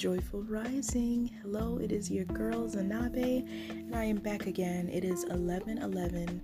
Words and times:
Joyful 0.00 0.44
Rising. 0.44 1.30
Hello, 1.42 1.76
it 1.76 1.92
is 1.92 2.10
your 2.10 2.24
girl 2.24 2.66
Zanabe, 2.66 3.46
and 3.68 3.94
I 3.94 4.04
am 4.04 4.16
back 4.16 4.46
again. 4.46 4.88
It 4.88 5.04
is 5.04 5.24
11 5.24 5.76
11 5.76 6.40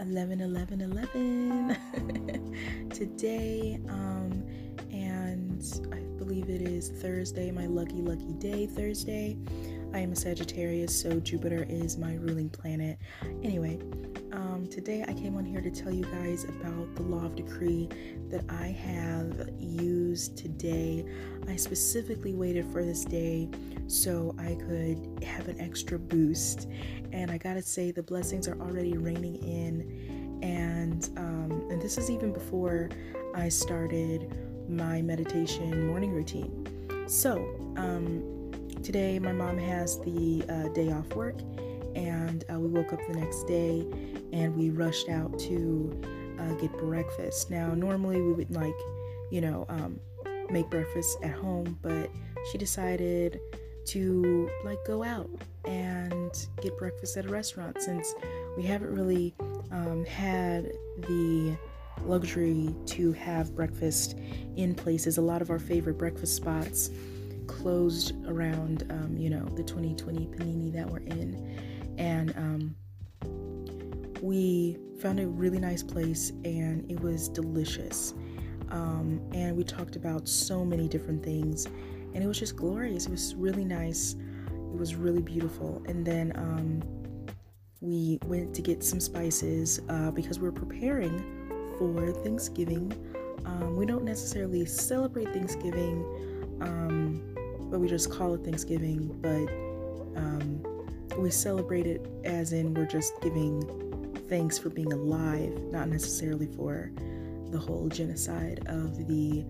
11 0.00 0.40
11 0.40 0.80
11 0.80 2.88
today, 2.90 3.78
um, 3.90 4.42
and 4.90 5.62
I 5.92 5.98
believe 6.16 6.48
it 6.48 6.62
is 6.62 6.88
Thursday, 6.88 7.50
my 7.50 7.66
lucky, 7.66 8.00
lucky 8.00 8.32
day, 8.38 8.66
Thursday. 8.66 9.36
I 9.92 9.98
am 9.98 10.12
a 10.12 10.16
Sagittarius, 10.16 10.98
so 10.98 11.20
Jupiter 11.20 11.66
is 11.68 11.98
my 11.98 12.14
ruling 12.14 12.48
planet. 12.48 12.98
Anyway, 13.42 13.78
um, 14.38 14.68
today 14.68 15.04
I 15.06 15.12
came 15.12 15.36
on 15.36 15.44
here 15.44 15.60
to 15.60 15.70
tell 15.70 15.92
you 15.92 16.04
guys 16.04 16.44
about 16.44 16.94
the 16.94 17.02
law 17.02 17.24
of 17.24 17.34
decree 17.34 17.88
that 18.30 18.44
I 18.48 18.68
have 18.68 19.50
used 19.58 20.38
today. 20.38 21.04
I 21.48 21.56
specifically 21.56 22.34
waited 22.34 22.64
for 22.66 22.84
this 22.84 23.04
day 23.04 23.48
so 23.88 24.36
I 24.38 24.54
could 24.54 25.24
have 25.24 25.48
an 25.48 25.60
extra 25.60 25.98
boost, 25.98 26.68
and 27.12 27.30
I 27.30 27.38
gotta 27.38 27.62
say 27.62 27.90
the 27.90 28.02
blessings 28.02 28.46
are 28.46 28.58
already 28.60 28.96
raining 28.96 29.36
in, 29.42 30.38
and 30.42 31.08
um, 31.16 31.66
and 31.70 31.82
this 31.82 31.98
is 31.98 32.08
even 32.08 32.32
before 32.32 32.90
I 33.34 33.48
started 33.48 34.32
my 34.68 35.02
meditation 35.02 35.88
morning 35.88 36.12
routine. 36.12 36.66
So, 37.08 37.38
um, 37.76 38.52
today 38.84 39.18
my 39.18 39.32
mom 39.32 39.58
has 39.58 39.98
the 40.00 40.44
uh, 40.48 40.68
day 40.68 40.92
off 40.92 41.08
work 41.16 41.40
and 41.94 42.44
uh, 42.52 42.58
we 42.58 42.68
woke 42.68 42.92
up 42.92 43.00
the 43.08 43.14
next 43.14 43.44
day 43.44 43.86
and 44.32 44.56
we 44.56 44.70
rushed 44.70 45.08
out 45.08 45.38
to 45.38 46.00
uh, 46.40 46.52
get 46.54 46.72
breakfast 46.78 47.50
now 47.50 47.74
normally 47.74 48.20
we 48.20 48.32
would 48.32 48.50
like 48.50 48.74
you 49.30 49.40
know 49.40 49.66
um, 49.68 49.98
make 50.50 50.68
breakfast 50.70 51.18
at 51.22 51.32
home 51.32 51.78
but 51.82 52.10
she 52.50 52.58
decided 52.58 53.40
to 53.84 54.50
like 54.64 54.78
go 54.86 55.02
out 55.02 55.28
and 55.64 56.46
get 56.60 56.76
breakfast 56.78 57.16
at 57.16 57.24
a 57.24 57.28
restaurant 57.28 57.80
since 57.80 58.14
we 58.56 58.62
haven't 58.62 58.94
really 58.94 59.34
um, 59.70 60.04
had 60.04 60.64
the 61.02 61.56
luxury 62.04 62.74
to 62.86 63.12
have 63.12 63.54
breakfast 63.56 64.16
in 64.56 64.74
places 64.74 65.18
a 65.18 65.22
lot 65.22 65.42
of 65.42 65.50
our 65.50 65.58
favorite 65.58 65.98
breakfast 65.98 66.36
spots 66.36 66.90
closed 67.48 68.12
around, 68.26 68.86
um, 68.90 69.16
you 69.16 69.30
know, 69.30 69.44
the 69.56 69.62
2020 69.64 70.26
panini 70.26 70.72
that 70.72 70.88
we're 70.88 70.98
in. 70.98 71.58
And 71.98 72.34
um, 72.36 72.76
we 74.22 74.78
found 75.00 75.20
a 75.20 75.26
really 75.26 75.58
nice 75.58 75.82
place 75.82 76.30
and 76.44 76.90
it 76.90 77.00
was 77.00 77.28
delicious. 77.28 78.14
Um, 78.70 79.20
and 79.32 79.56
we 79.56 79.64
talked 79.64 79.96
about 79.96 80.28
so 80.28 80.64
many 80.64 80.88
different 80.88 81.22
things 81.22 81.66
and 81.66 82.24
it 82.24 82.26
was 82.26 82.38
just 82.38 82.56
glorious. 82.56 83.06
It 83.06 83.10
was 83.10 83.34
really 83.34 83.64
nice. 83.64 84.14
It 84.46 84.78
was 84.78 84.94
really 84.94 85.22
beautiful. 85.22 85.82
And 85.86 86.04
then 86.04 86.32
um, 86.36 86.82
we 87.80 88.18
went 88.24 88.54
to 88.54 88.62
get 88.62 88.82
some 88.82 89.00
spices 89.00 89.80
uh, 89.88 90.10
because 90.10 90.38
we're 90.38 90.52
preparing 90.52 91.18
for 91.78 92.12
Thanksgiving. 92.12 92.92
Um, 93.44 93.76
we 93.76 93.86
don't 93.86 94.04
necessarily 94.04 94.64
celebrate 94.64 95.28
Thanksgiving 95.32 96.04
um, 96.60 97.22
but 97.70 97.80
we 97.80 97.88
just 97.88 98.10
call 98.10 98.34
it 98.34 98.44
Thanksgiving. 98.44 99.08
But 99.20 99.48
um, 100.20 100.62
we 101.18 101.30
celebrate 101.30 101.86
it 101.86 102.06
as 102.24 102.52
in 102.52 102.74
we're 102.74 102.86
just 102.86 103.12
giving 103.20 103.62
thanks 104.28 104.58
for 104.58 104.68
being 104.68 104.92
alive, 104.92 105.52
not 105.70 105.88
necessarily 105.88 106.46
for 106.46 106.92
the 107.50 107.58
whole 107.58 107.88
genocide 107.88 108.62
of 108.66 109.06
the 109.08 109.44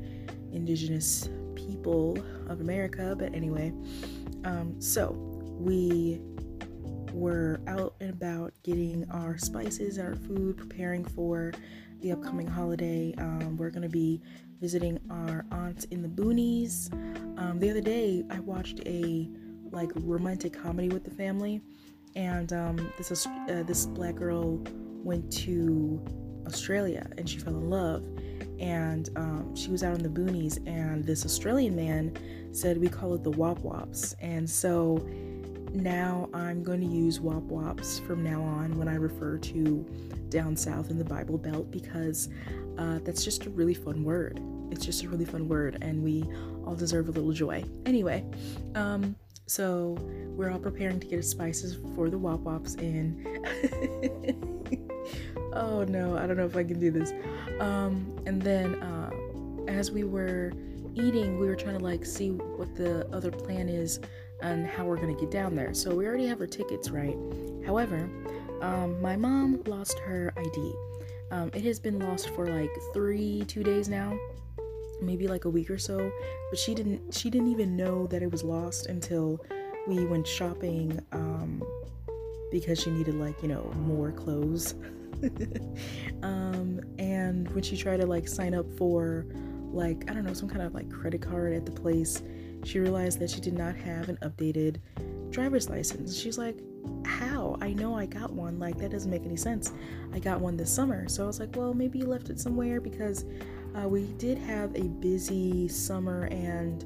indigenous 0.52 1.28
people 1.54 2.16
of 2.48 2.60
America. 2.60 3.14
But 3.18 3.34
anyway, 3.34 3.72
um, 4.44 4.80
so 4.80 5.12
we 5.58 6.20
were 7.12 7.60
out 7.66 7.94
and 8.00 8.10
about 8.10 8.54
getting 8.62 9.04
our 9.10 9.36
spices, 9.36 9.98
our 9.98 10.14
food, 10.14 10.56
preparing 10.56 11.04
for 11.04 11.52
the 12.00 12.12
upcoming 12.12 12.46
holiday. 12.46 13.14
Um, 13.18 13.56
we're 13.56 13.70
going 13.70 13.82
to 13.82 13.88
be 13.88 14.22
visiting 14.60 14.98
our 15.10 15.44
aunt 15.50 15.86
in 15.90 16.02
the 16.02 16.08
boonies. 16.08 16.92
Um, 17.38 17.58
the 17.58 17.70
other 17.70 17.80
day, 17.80 18.24
I 18.30 18.38
watched 18.40 18.80
a 18.86 19.28
like 19.72 19.90
romantic 19.96 20.52
comedy 20.52 20.88
with 20.88 21.04
the 21.04 21.10
family, 21.10 21.60
and 22.16 22.52
um, 22.52 22.92
this 22.96 23.26
uh, 23.26 23.62
this 23.66 23.86
black 23.86 24.16
girl 24.16 24.62
went 25.04 25.32
to 25.32 26.02
Australia 26.46 27.06
and 27.16 27.28
she 27.28 27.38
fell 27.38 27.54
in 27.54 27.70
love, 27.70 28.04
and 28.58 29.10
um, 29.16 29.54
she 29.54 29.70
was 29.70 29.82
out 29.82 29.94
in 29.94 30.02
the 30.02 30.08
boonies, 30.08 30.58
and 30.66 31.04
this 31.04 31.24
Australian 31.24 31.76
man 31.76 32.16
said 32.52 32.78
we 32.78 32.88
call 32.88 33.14
it 33.14 33.22
the 33.22 33.30
wop 33.30 33.58
wops, 33.60 34.14
and 34.20 34.48
so 34.48 35.06
now 35.72 36.28
I'm 36.32 36.62
going 36.62 36.80
to 36.80 36.86
use 36.86 37.20
wop 37.20 37.42
wops 37.44 37.98
from 38.00 38.24
now 38.24 38.42
on 38.42 38.78
when 38.78 38.88
I 38.88 38.94
refer 38.94 39.38
to 39.38 39.86
down 40.28 40.56
south 40.56 40.90
in 40.90 40.98
the 40.98 41.04
Bible 41.04 41.38
Belt 41.38 41.70
because 41.70 42.28
uh, 42.78 42.98
that's 43.02 43.24
just 43.24 43.46
a 43.46 43.50
really 43.50 43.74
fun 43.74 44.04
word. 44.04 44.40
It's 44.70 44.84
just 44.84 45.02
a 45.02 45.08
really 45.08 45.24
fun 45.24 45.48
word, 45.48 45.78
and 45.80 46.02
we 46.02 46.24
all 46.66 46.74
deserve 46.74 47.08
a 47.08 47.12
little 47.12 47.32
joy. 47.32 47.64
Anyway, 47.86 48.24
um, 48.74 49.16
so 49.48 49.96
we're 50.36 50.50
all 50.50 50.58
preparing 50.58 51.00
to 51.00 51.06
get 51.06 51.24
spices 51.24 51.78
for 51.94 52.10
the 52.10 52.18
wop 52.18 52.40
wops, 52.40 52.74
and 52.74 53.24
oh 55.54 55.84
no, 55.84 56.16
I 56.16 56.26
don't 56.26 56.36
know 56.36 56.44
if 56.44 56.54
I 56.54 56.64
can 56.64 56.78
do 56.78 56.90
this. 56.90 57.12
Um, 57.58 58.20
and 58.26 58.42
then 58.42 58.74
uh, 58.82 59.10
as 59.66 59.90
we 59.90 60.04
were 60.04 60.52
eating, 60.94 61.38
we 61.38 61.46
were 61.46 61.56
trying 61.56 61.78
to 61.78 61.84
like 61.84 62.04
see 62.04 62.30
what 62.30 62.76
the 62.76 63.08
other 63.08 63.30
plan 63.30 63.68
is 63.68 64.00
and 64.42 64.66
how 64.66 64.84
we're 64.84 64.96
gonna 64.96 65.14
get 65.14 65.30
down 65.30 65.54
there. 65.54 65.72
So 65.72 65.94
we 65.94 66.06
already 66.06 66.26
have 66.26 66.40
our 66.40 66.46
tickets, 66.46 66.90
right? 66.90 67.16
However, 67.64 68.08
um, 68.60 69.00
my 69.00 69.16
mom 69.16 69.62
lost 69.66 69.98
her 70.00 70.32
ID. 70.36 70.72
Um, 71.30 71.50
it 71.54 71.64
has 71.64 71.80
been 71.80 71.98
lost 71.98 72.30
for 72.30 72.46
like 72.46 72.70
three, 72.92 73.44
two 73.46 73.62
days 73.62 73.88
now, 73.88 74.18
maybe 75.00 75.28
like 75.28 75.44
a 75.44 75.50
week 75.50 75.70
or 75.70 75.78
so. 75.78 76.10
But 76.50 76.58
she 76.58 76.74
didn't, 76.74 77.14
she 77.14 77.30
didn't 77.30 77.48
even 77.48 77.76
know 77.76 78.06
that 78.08 78.22
it 78.22 78.30
was 78.30 78.42
lost 78.42 78.86
until 78.86 79.44
we 79.86 80.04
went 80.04 80.26
shopping 80.26 81.00
um, 81.12 81.62
because 82.50 82.80
she 82.80 82.90
needed 82.90 83.14
like 83.14 83.40
you 83.42 83.48
know 83.48 83.72
more 83.78 84.12
clothes. 84.12 84.74
um, 86.22 86.80
and 86.98 87.50
when 87.52 87.62
she 87.62 87.76
tried 87.76 88.00
to 88.00 88.06
like 88.06 88.28
sign 88.28 88.54
up 88.54 88.66
for 88.76 89.26
like 89.72 90.08
I 90.10 90.14
don't 90.14 90.24
know 90.24 90.34
some 90.34 90.48
kind 90.48 90.62
of 90.62 90.74
like 90.74 90.90
credit 90.90 91.22
card 91.22 91.52
at 91.54 91.66
the 91.66 91.72
place, 91.72 92.22
she 92.64 92.78
realized 92.78 93.18
that 93.20 93.30
she 93.30 93.40
did 93.40 93.54
not 93.54 93.76
have 93.76 94.08
an 94.08 94.18
updated 94.22 94.76
driver's 95.30 95.68
license. 95.68 96.18
She's 96.18 96.38
like, 96.38 96.58
how? 97.04 97.56
I 97.60 97.72
know 97.72 97.94
I 97.96 98.06
got 98.06 98.32
one. 98.32 98.58
Like, 98.58 98.78
that 98.78 98.90
doesn't 98.90 99.10
make 99.10 99.24
any 99.24 99.36
sense. 99.36 99.72
I 100.12 100.18
got 100.18 100.40
one 100.40 100.56
this 100.56 100.70
summer. 100.70 101.08
So 101.08 101.24
I 101.24 101.26
was 101.26 101.40
like, 101.40 101.54
well, 101.56 101.74
maybe 101.74 101.98
you 101.98 102.06
left 102.06 102.30
it 102.30 102.40
somewhere 102.40 102.80
because 102.80 103.24
uh, 103.74 103.88
we 103.88 104.06
did 104.18 104.38
have 104.38 104.74
a 104.74 104.84
busy 104.84 105.68
summer 105.68 106.24
and 106.24 106.84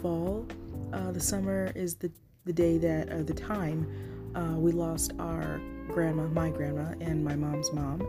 fall. 0.00 0.46
Uh, 0.92 1.12
the 1.12 1.20
summer 1.20 1.72
is 1.74 1.94
the, 1.94 2.10
the 2.44 2.52
day 2.52 2.78
that, 2.78 3.08
uh, 3.10 3.22
the 3.22 3.34
time 3.34 3.86
uh, 4.34 4.56
we 4.56 4.72
lost 4.72 5.12
our 5.18 5.60
grandma, 5.88 6.26
my 6.28 6.50
grandma, 6.50 6.94
and 7.00 7.24
my 7.24 7.36
mom's 7.36 7.72
mom. 7.72 8.02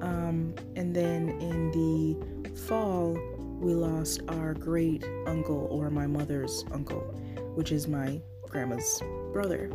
Um, 0.00 0.54
and 0.76 0.94
then 0.94 1.30
in 1.40 1.70
the 1.70 2.50
fall, 2.66 3.18
we 3.60 3.74
lost 3.74 4.22
our 4.28 4.54
great 4.54 5.04
uncle 5.26 5.68
or 5.70 5.90
my 5.90 6.06
mother's 6.06 6.64
uncle, 6.72 7.00
which 7.54 7.70
is 7.72 7.86
my 7.86 8.20
grandma's 8.48 9.02
brother. 9.32 9.70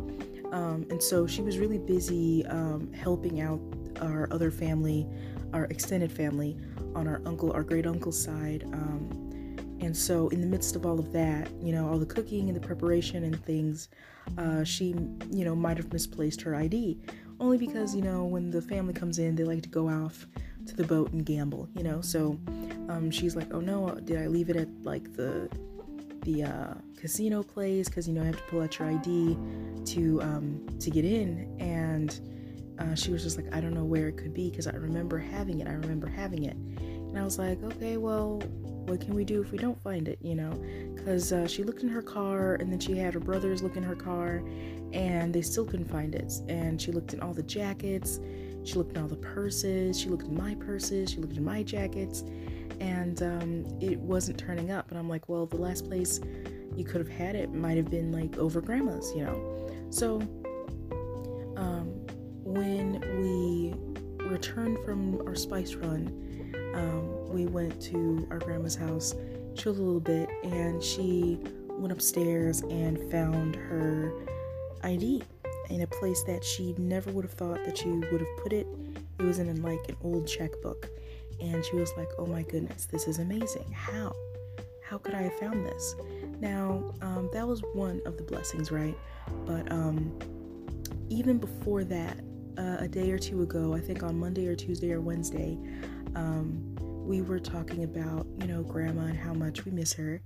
Um, 0.52 0.86
and 0.90 1.02
so 1.02 1.26
she 1.26 1.42
was 1.42 1.58
really 1.58 1.78
busy 1.78 2.44
um, 2.46 2.92
helping 2.92 3.40
out 3.40 3.60
our 4.00 4.28
other 4.30 4.50
family, 4.50 5.06
our 5.52 5.64
extended 5.64 6.12
family, 6.12 6.56
on 6.94 7.08
our 7.08 7.20
uncle, 7.24 7.52
our 7.52 7.62
great 7.62 7.86
uncle's 7.86 8.22
side. 8.22 8.64
Um, 8.72 9.56
and 9.80 9.96
so, 9.96 10.28
in 10.28 10.40
the 10.40 10.46
midst 10.46 10.74
of 10.74 10.84
all 10.84 10.98
of 10.98 11.12
that, 11.12 11.48
you 11.62 11.72
know, 11.72 11.88
all 11.88 11.98
the 11.98 12.06
cooking 12.06 12.48
and 12.48 12.56
the 12.56 12.66
preparation 12.66 13.24
and 13.24 13.44
things, 13.44 13.88
uh, 14.36 14.64
she, 14.64 14.88
you 15.30 15.44
know, 15.44 15.54
might 15.54 15.76
have 15.76 15.92
misplaced 15.92 16.40
her 16.42 16.54
ID. 16.54 16.98
Only 17.40 17.58
because, 17.58 17.94
you 17.94 18.02
know, 18.02 18.24
when 18.24 18.50
the 18.50 18.60
family 18.60 18.92
comes 18.92 19.20
in, 19.20 19.36
they 19.36 19.44
like 19.44 19.62
to 19.62 19.68
go 19.68 19.88
off 19.88 20.26
to 20.66 20.74
the 20.74 20.84
boat 20.84 21.12
and 21.12 21.24
gamble, 21.24 21.68
you 21.74 21.82
know. 21.82 22.00
So 22.00 22.38
um, 22.88 23.10
she's 23.10 23.36
like, 23.36 23.52
oh 23.52 23.60
no, 23.60 23.94
did 23.94 24.20
I 24.20 24.26
leave 24.26 24.50
it 24.50 24.56
at 24.56 24.68
like 24.82 25.14
the 25.14 25.48
the 26.22 26.44
uh, 26.44 26.74
casino 27.00 27.42
place 27.42 27.88
because 27.88 28.08
you 28.08 28.14
know 28.14 28.22
I 28.22 28.26
have 28.26 28.36
to 28.36 28.42
pull 28.44 28.60
out 28.60 28.78
your 28.78 28.88
ID 28.88 29.36
to 29.86 30.22
um, 30.22 30.66
to 30.80 30.90
get 30.90 31.04
in, 31.04 31.56
and 31.60 32.20
uh, 32.78 32.94
she 32.94 33.10
was 33.10 33.22
just 33.22 33.36
like, 33.36 33.52
I 33.54 33.60
don't 33.60 33.74
know 33.74 33.84
where 33.84 34.08
it 34.08 34.16
could 34.16 34.32
be 34.32 34.50
because 34.50 34.66
I 34.66 34.74
remember 34.74 35.18
having 35.18 35.60
it. 35.60 35.68
I 35.68 35.72
remember 35.72 36.06
having 36.06 36.44
it, 36.44 36.56
and 36.56 37.18
I 37.18 37.24
was 37.24 37.38
like, 37.38 37.62
okay, 37.62 37.96
well, 37.96 38.40
what 38.86 39.00
can 39.00 39.14
we 39.14 39.24
do 39.24 39.42
if 39.42 39.52
we 39.52 39.58
don't 39.58 39.80
find 39.82 40.08
it? 40.08 40.18
You 40.22 40.34
know, 40.34 40.52
because 40.94 41.32
uh, 41.32 41.46
she 41.46 41.62
looked 41.64 41.82
in 41.82 41.88
her 41.88 42.02
car, 42.02 42.54
and 42.54 42.72
then 42.72 42.78
she 42.78 42.96
had 42.96 43.14
her 43.14 43.20
brothers 43.20 43.62
look 43.62 43.76
in 43.76 43.82
her 43.82 43.96
car, 43.96 44.42
and 44.92 45.34
they 45.34 45.42
still 45.42 45.64
couldn't 45.64 45.90
find 45.90 46.14
it. 46.14 46.32
And 46.48 46.80
she 46.80 46.92
looked 46.92 47.12
in 47.14 47.20
all 47.20 47.34
the 47.34 47.42
jackets, 47.42 48.20
she 48.64 48.74
looked 48.74 48.96
in 48.96 49.02
all 49.02 49.08
the 49.08 49.16
purses, 49.16 49.98
she 49.98 50.08
looked 50.08 50.24
in 50.24 50.36
my 50.36 50.54
purses, 50.54 51.10
she 51.10 51.18
looked 51.18 51.36
in 51.36 51.44
my 51.44 51.62
jackets, 51.62 52.22
and 52.80 53.22
um, 53.22 53.66
it 53.80 53.98
wasn't 53.98 54.38
turning 54.38 54.70
up. 54.70 54.90
And 54.90 54.98
I'm 54.98 55.08
like, 55.08 55.28
well, 55.28 55.46
the 55.46 55.56
last 55.56 55.86
place 55.86 56.20
you 56.76 56.84
could 56.84 57.00
have 57.00 57.08
had 57.08 57.34
it 57.34 57.52
might 57.52 57.76
have 57.76 57.90
been 57.90 58.12
like 58.12 58.38
over 58.38 58.60
grandma's, 58.60 59.12
you 59.16 59.24
know. 59.24 59.68
So 59.90 60.20
from 64.84 65.20
our 65.26 65.34
spice 65.34 65.74
run, 65.74 66.08
um, 66.74 67.28
we 67.28 67.46
went 67.46 67.80
to 67.82 68.26
our 68.30 68.38
grandma's 68.38 68.74
house, 68.74 69.14
chilled 69.54 69.78
a 69.78 69.82
little 69.82 70.00
bit, 70.00 70.28
and 70.44 70.82
she 70.82 71.38
went 71.70 71.92
upstairs 71.92 72.60
and 72.62 72.98
found 73.10 73.56
her 73.56 74.12
ID 74.82 75.22
in 75.70 75.82
a 75.82 75.86
place 75.86 76.22
that 76.24 76.44
she 76.44 76.74
never 76.78 77.10
would 77.12 77.24
have 77.24 77.34
thought 77.34 77.64
that 77.64 77.78
she 77.78 77.88
would 77.88 78.20
have 78.20 78.36
put 78.42 78.52
it. 78.52 78.66
It 79.18 79.22
was 79.22 79.38
in 79.38 79.62
like 79.62 79.80
an 79.88 79.96
old 80.02 80.26
checkbook. 80.26 80.88
And 81.40 81.64
she 81.64 81.76
was 81.76 81.92
like, 81.96 82.08
oh 82.18 82.26
my 82.26 82.42
goodness, 82.42 82.86
this 82.86 83.06
is 83.06 83.18
amazing. 83.18 83.70
How? 83.72 84.12
How 84.82 84.98
could 84.98 85.14
I 85.14 85.22
have 85.22 85.38
found 85.38 85.64
this? 85.64 85.94
Now, 86.40 86.94
um, 87.02 87.28
that 87.32 87.46
was 87.46 87.62
one 87.74 88.00
of 88.06 88.16
the 88.16 88.22
blessings, 88.22 88.72
right? 88.72 88.96
But 89.44 89.70
um, 89.70 90.18
even 91.10 91.38
before 91.38 91.84
that, 91.84 92.18
uh, 92.58 92.76
a 92.80 92.88
day 92.88 93.10
or 93.10 93.18
two 93.18 93.42
ago, 93.42 93.74
I 93.74 93.80
think 93.80 94.02
on 94.02 94.18
Monday 94.18 94.48
or 94.48 94.56
Tuesday 94.56 94.92
or 94.92 95.00
Wednesday, 95.00 95.58
um, 96.14 96.74
we 97.06 97.22
were 97.22 97.38
talking 97.38 97.84
about, 97.84 98.26
you 98.38 98.46
know, 98.46 98.62
grandma 98.62 99.02
and 99.02 99.16
how 99.16 99.32
much 99.32 99.64
we 99.64 99.70
miss 99.70 99.92
her. 99.94 100.20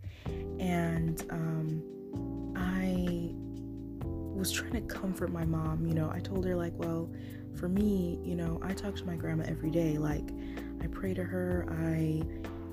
And 0.58 1.24
um, 1.30 1.82
I 2.56 3.34
was 4.36 4.50
trying 4.50 4.72
to 4.72 4.80
comfort 4.80 5.30
my 5.30 5.44
mom. 5.44 5.86
You 5.86 5.94
know, 5.94 6.10
I 6.12 6.20
told 6.20 6.44
her, 6.46 6.56
like, 6.56 6.72
well, 6.76 7.12
for 7.54 7.68
me, 7.68 8.18
you 8.24 8.34
know, 8.34 8.58
I 8.62 8.72
talk 8.72 8.96
to 8.96 9.04
my 9.04 9.14
grandma 9.14 9.44
every 9.46 9.70
day. 9.70 9.98
Like, 9.98 10.30
I 10.82 10.86
pray 10.86 11.14
to 11.14 11.22
her. 11.22 11.66
I 11.70 12.22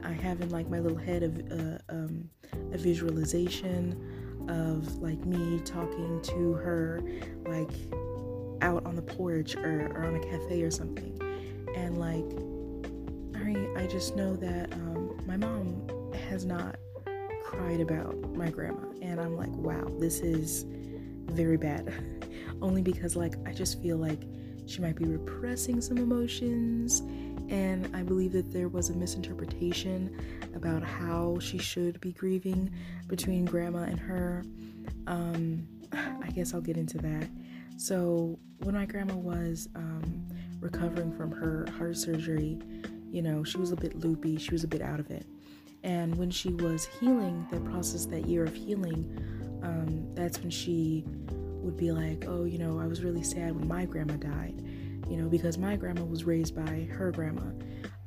I 0.02 0.14
have 0.14 0.40
in 0.42 0.50
like 0.50 0.70
my 0.70 0.80
little 0.80 0.98
head 0.98 1.24
of 1.24 1.38
uh, 1.52 1.78
um, 1.90 2.30
a 2.72 2.78
visualization 2.78 4.46
of 4.48 4.96
like 4.96 5.24
me 5.26 5.60
talking 5.66 6.22
to 6.22 6.54
her, 6.54 7.02
like 7.46 7.72
out 8.62 8.86
on 8.86 8.96
the 8.96 9.02
porch 9.02 9.56
or, 9.56 9.88
or 9.96 10.04
on 10.06 10.16
a 10.16 10.20
cafe 10.20 10.62
or 10.62 10.72
something, 10.72 11.20
and 11.76 11.98
like 11.98 12.26
I 13.36 13.84
I 13.84 13.88
just 13.88 14.16
know 14.16 14.36
that 14.38 14.72
um, 14.74 15.20
my 15.26 15.38
mom 15.38 15.88
has 16.30 16.46
not 16.46 16.78
cried 17.44 17.82
about 17.82 18.16
my 18.36 18.50
grandma, 18.50 18.88
and 19.02 19.20
I'm 19.20 19.36
like, 19.36 19.52
wow, 19.52 19.88
this 20.00 20.20
is 20.20 20.66
very 21.28 21.58
bad. 21.58 21.94
Only 22.62 22.82
because 22.82 23.16
like 23.16 23.36
I 23.46 23.54
just 23.54 23.82
feel 23.82 23.98
like 23.98 24.22
she 24.66 24.82
might 24.82 24.96
be 24.96 25.06
repressing 25.06 25.82
some 25.82 25.98
emotions 25.98 27.02
and 27.50 27.90
I 27.96 28.04
believe 28.04 28.32
that 28.34 28.54
there 28.54 28.70
was 28.70 28.90
a 28.90 28.94
misinterpretation 28.94 30.16
about 30.56 30.84
how 30.84 31.40
she 31.40 31.58
should 31.58 32.00
be 32.00 32.12
grieving 32.12 32.72
between 33.08 33.46
grandma 33.46 33.84
and 33.84 34.00
her. 34.00 34.44
Um, 35.08 35.68
I 35.94 36.30
guess 36.36 36.54
I'll 36.54 36.62
get 36.62 36.78
into 36.78 37.00
that. 37.00 37.28
So, 37.80 38.38
when 38.60 38.76
my 38.76 38.86
grandma 38.86 39.16
was 39.16 39.70
um, 39.74 40.28
recovering 40.60 41.16
from 41.16 41.32
her 41.32 41.66
heart 41.78 41.98
surgery, 41.98 42.60
you 43.10 43.22
know, 43.22 43.44
she 43.46 43.58
was 43.58 43.72
a 43.72 43.76
bit 43.78 43.98
loopy, 44.00 44.38
she 44.38 44.52
was 44.52 44.66
a 44.66 44.68
bit 44.68 44.82
out 44.82 45.00
of 45.00 45.10
it. 45.10 45.26
And 45.84 46.16
when 46.18 46.30
she 46.30 46.50
was 46.50 46.86
healing, 47.00 47.48
the 47.50 47.62
process, 47.62 48.06
that 48.08 48.26
year 48.28 48.44
of 48.44 48.54
healing, 48.54 49.18
um, 49.64 50.14
that's 50.14 50.40
when 50.42 50.50
she 50.50 51.06
would 51.08 51.78
be 51.78 51.94
like, 51.94 52.26
oh, 52.28 52.44
you 52.44 52.58
know, 52.58 52.80
I 52.80 52.86
was 52.86 53.02
really 53.02 53.24
sad 53.24 53.56
when 53.56 53.68
my 53.68 53.86
grandma 53.86 54.16
died 54.16 54.62
you 55.10 55.18
know, 55.18 55.28
because 55.28 55.58
my 55.58 55.76
grandma 55.76 56.04
was 56.04 56.24
raised 56.24 56.56
by 56.56 56.88
her 56.92 57.12
grandma. 57.12 57.52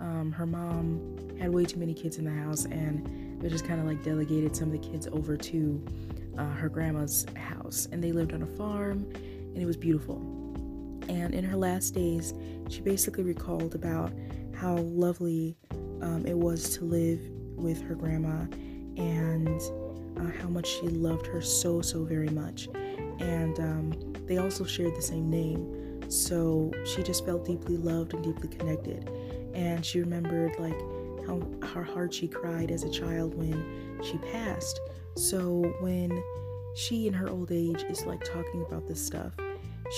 Um, 0.00 0.30
her 0.32 0.46
mom 0.46 1.36
had 1.38 1.52
way 1.52 1.64
too 1.64 1.78
many 1.78 1.94
kids 1.94 2.16
in 2.16 2.24
the 2.24 2.30
house, 2.30 2.64
and 2.66 3.40
they 3.42 3.48
just 3.48 3.66
kind 3.66 3.80
of 3.80 3.86
like 3.86 4.02
delegated 4.04 4.54
some 4.54 4.72
of 4.72 4.80
the 4.80 4.88
kids 4.88 5.08
over 5.08 5.36
to 5.36 5.84
uh, 6.38 6.50
her 6.50 6.68
grandma's 6.68 7.26
house. 7.36 7.88
And 7.90 8.02
they 8.02 8.12
lived 8.12 8.32
on 8.32 8.42
a 8.42 8.46
farm, 8.46 9.12
and 9.54 9.62
it 9.62 9.66
was 9.66 9.76
beautiful. 9.76 10.16
And 11.08 11.34
in 11.34 11.44
her 11.44 11.56
last 11.56 11.94
days, 11.94 12.32
she 12.68 12.80
basically 12.80 13.24
recalled 13.24 13.74
about 13.74 14.12
how 14.54 14.76
lovely 14.76 15.56
um, 16.00 16.24
it 16.26 16.36
was 16.36 16.76
to 16.76 16.84
live 16.84 17.20
with 17.56 17.80
her 17.82 17.94
grandma 17.94 18.46
and 18.96 19.60
uh, 20.18 20.30
how 20.40 20.48
much 20.48 20.68
she 20.68 20.88
loved 20.88 21.26
her 21.26 21.40
so, 21.40 21.80
so 21.82 22.04
very 22.04 22.28
much. 22.28 22.68
And 23.20 23.58
um, 23.58 23.92
they 24.26 24.38
also 24.38 24.64
shared 24.64 24.96
the 24.96 25.02
same 25.02 25.30
name. 25.30 26.10
So 26.10 26.72
she 26.84 27.02
just 27.02 27.24
felt 27.24 27.44
deeply 27.44 27.76
loved 27.76 28.14
and 28.14 28.22
deeply 28.22 28.48
connected. 28.48 29.10
And 29.54 29.84
she 29.84 30.00
remembered 30.00 30.58
like 30.58 30.78
how, 31.26 31.40
how 31.62 31.82
hard 31.82 32.12
she 32.12 32.28
cried 32.28 32.70
as 32.70 32.82
a 32.82 32.90
child 32.90 33.34
when 33.34 34.00
she 34.02 34.18
passed. 34.18 34.80
So 35.16 35.74
when 35.80 36.22
she 36.74 37.06
in 37.06 37.14
her 37.14 37.28
old 37.28 37.52
age 37.52 37.84
is 37.88 38.04
like 38.06 38.24
talking 38.24 38.64
about 38.66 38.86
this 38.88 39.04
stuff, 39.04 39.32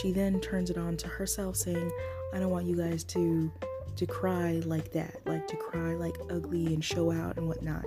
she 0.01 0.13
then 0.13 0.41
turns 0.41 0.71
it 0.71 0.79
on 0.79 0.97
to 0.99 1.09
herself 1.09 1.57
saying, 1.57 1.91
I 2.33 2.39
don't 2.39 2.51
want 2.51 2.67
you 2.67 2.77
guys 2.77 3.05
to 3.05 3.51
to 3.97 4.07
cry 4.07 4.61
like 4.65 4.91
that, 4.93 5.21
like 5.25 5.47
to 5.47 5.57
cry 5.57 5.95
like 5.95 6.17
ugly 6.29 6.67
and 6.75 6.85
show 6.85 7.13
out 7.13 7.37
and 7.37 7.47
whatnot. 7.47 7.85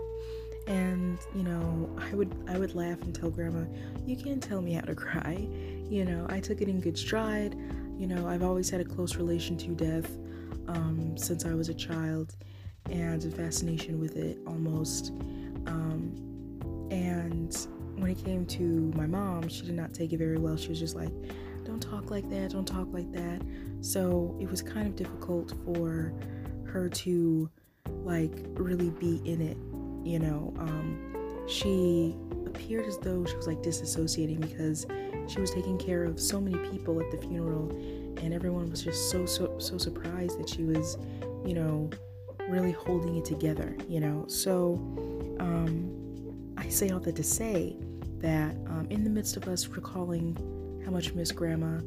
And 0.67 1.17
you 1.35 1.43
know, 1.43 1.89
I 1.99 2.15
would 2.15 2.33
I 2.47 2.57
would 2.57 2.75
laugh 2.75 3.01
and 3.01 3.13
tell 3.13 3.29
grandma, 3.29 3.65
you 4.05 4.15
can't 4.15 4.41
tell 4.41 4.61
me 4.61 4.73
how 4.73 4.81
to 4.81 4.95
cry. 4.95 5.47
You 5.89 6.05
know, 6.05 6.25
I 6.29 6.39
took 6.39 6.61
it 6.61 6.69
in 6.69 6.79
good 6.79 6.97
stride. 6.97 7.55
You 7.97 8.07
know, 8.07 8.27
I've 8.27 8.43
always 8.43 8.69
had 8.69 8.79
a 8.79 8.85
close 8.85 9.15
relation 9.15 9.57
to 9.57 9.69
death 9.69 10.17
um, 10.67 11.17
since 11.17 11.45
I 11.45 11.53
was 11.53 11.69
a 11.69 11.73
child 11.73 12.35
and 12.89 13.23
a 13.23 13.31
fascination 13.31 13.99
with 13.99 14.15
it 14.15 14.37
almost. 14.45 15.11
Um, 15.65 16.87
and 16.91 17.67
when 17.97 18.11
it 18.11 18.23
came 18.23 18.45
to 18.45 18.91
my 18.95 19.05
mom, 19.07 19.47
she 19.49 19.65
did 19.65 19.75
not 19.75 19.93
take 19.93 20.13
it 20.13 20.17
very 20.17 20.37
well. 20.37 20.55
She 20.55 20.69
was 20.69 20.79
just 20.79 20.95
like, 20.95 21.11
don't 21.63 21.81
talk 21.81 22.09
like 22.11 22.29
that, 22.29 22.51
don't 22.51 22.67
talk 22.67 22.87
like 22.91 23.11
that. 23.11 23.41
So 23.81 24.37
it 24.39 24.49
was 24.49 24.61
kind 24.61 24.87
of 24.87 24.95
difficult 24.95 25.53
for 25.65 26.13
her 26.65 26.89
to 26.89 27.49
like 28.03 28.31
really 28.53 28.89
be 28.91 29.21
in 29.25 29.41
it, 29.41 29.57
you 30.07 30.19
know. 30.19 30.53
Um, 30.57 31.45
she 31.47 32.15
appeared 32.45 32.85
as 32.85 32.97
though 32.97 33.25
she 33.25 33.35
was 33.35 33.47
like 33.47 33.61
disassociating 33.61 34.39
because 34.39 34.85
she 35.27 35.39
was 35.39 35.51
taking 35.51 35.77
care 35.77 36.03
of 36.03 36.19
so 36.19 36.39
many 36.39 36.57
people 36.69 36.99
at 37.01 37.11
the 37.11 37.17
funeral 37.17 37.69
and 38.21 38.33
everyone 38.33 38.69
was 38.69 38.83
just 38.83 39.09
so 39.09 39.25
so 39.25 39.57
so 39.59 39.77
surprised 39.77 40.39
that 40.39 40.49
she 40.49 40.63
was 40.63 40.97
you 41.45 41.53
know 41.53 41.89
really 42.49 42.71
holding 42.71 43.15
it 43.15 43.25
together 43.25 43.75
you 43.87 43.99
know 43.99 44.25
so 44.27 44.75
um, 45.39 45.91
i 46.57 46.67
say 46.67 46.89
all 46.89 46.99
that 46.99 47.15
to 47.15 47.23
say 47.23 47.75
that 48.21 48.55
um, 48.67 48.87
in 48.89 49.03
the 49.03 49.09
midst 49.09 49.37
of 49.37 49.47
us 49.47 49.67
recalling 49.67 50.35
how 50.85 50.91
much 50.91 51.13
miss 51.13 51.31
grandma 51.31 51.79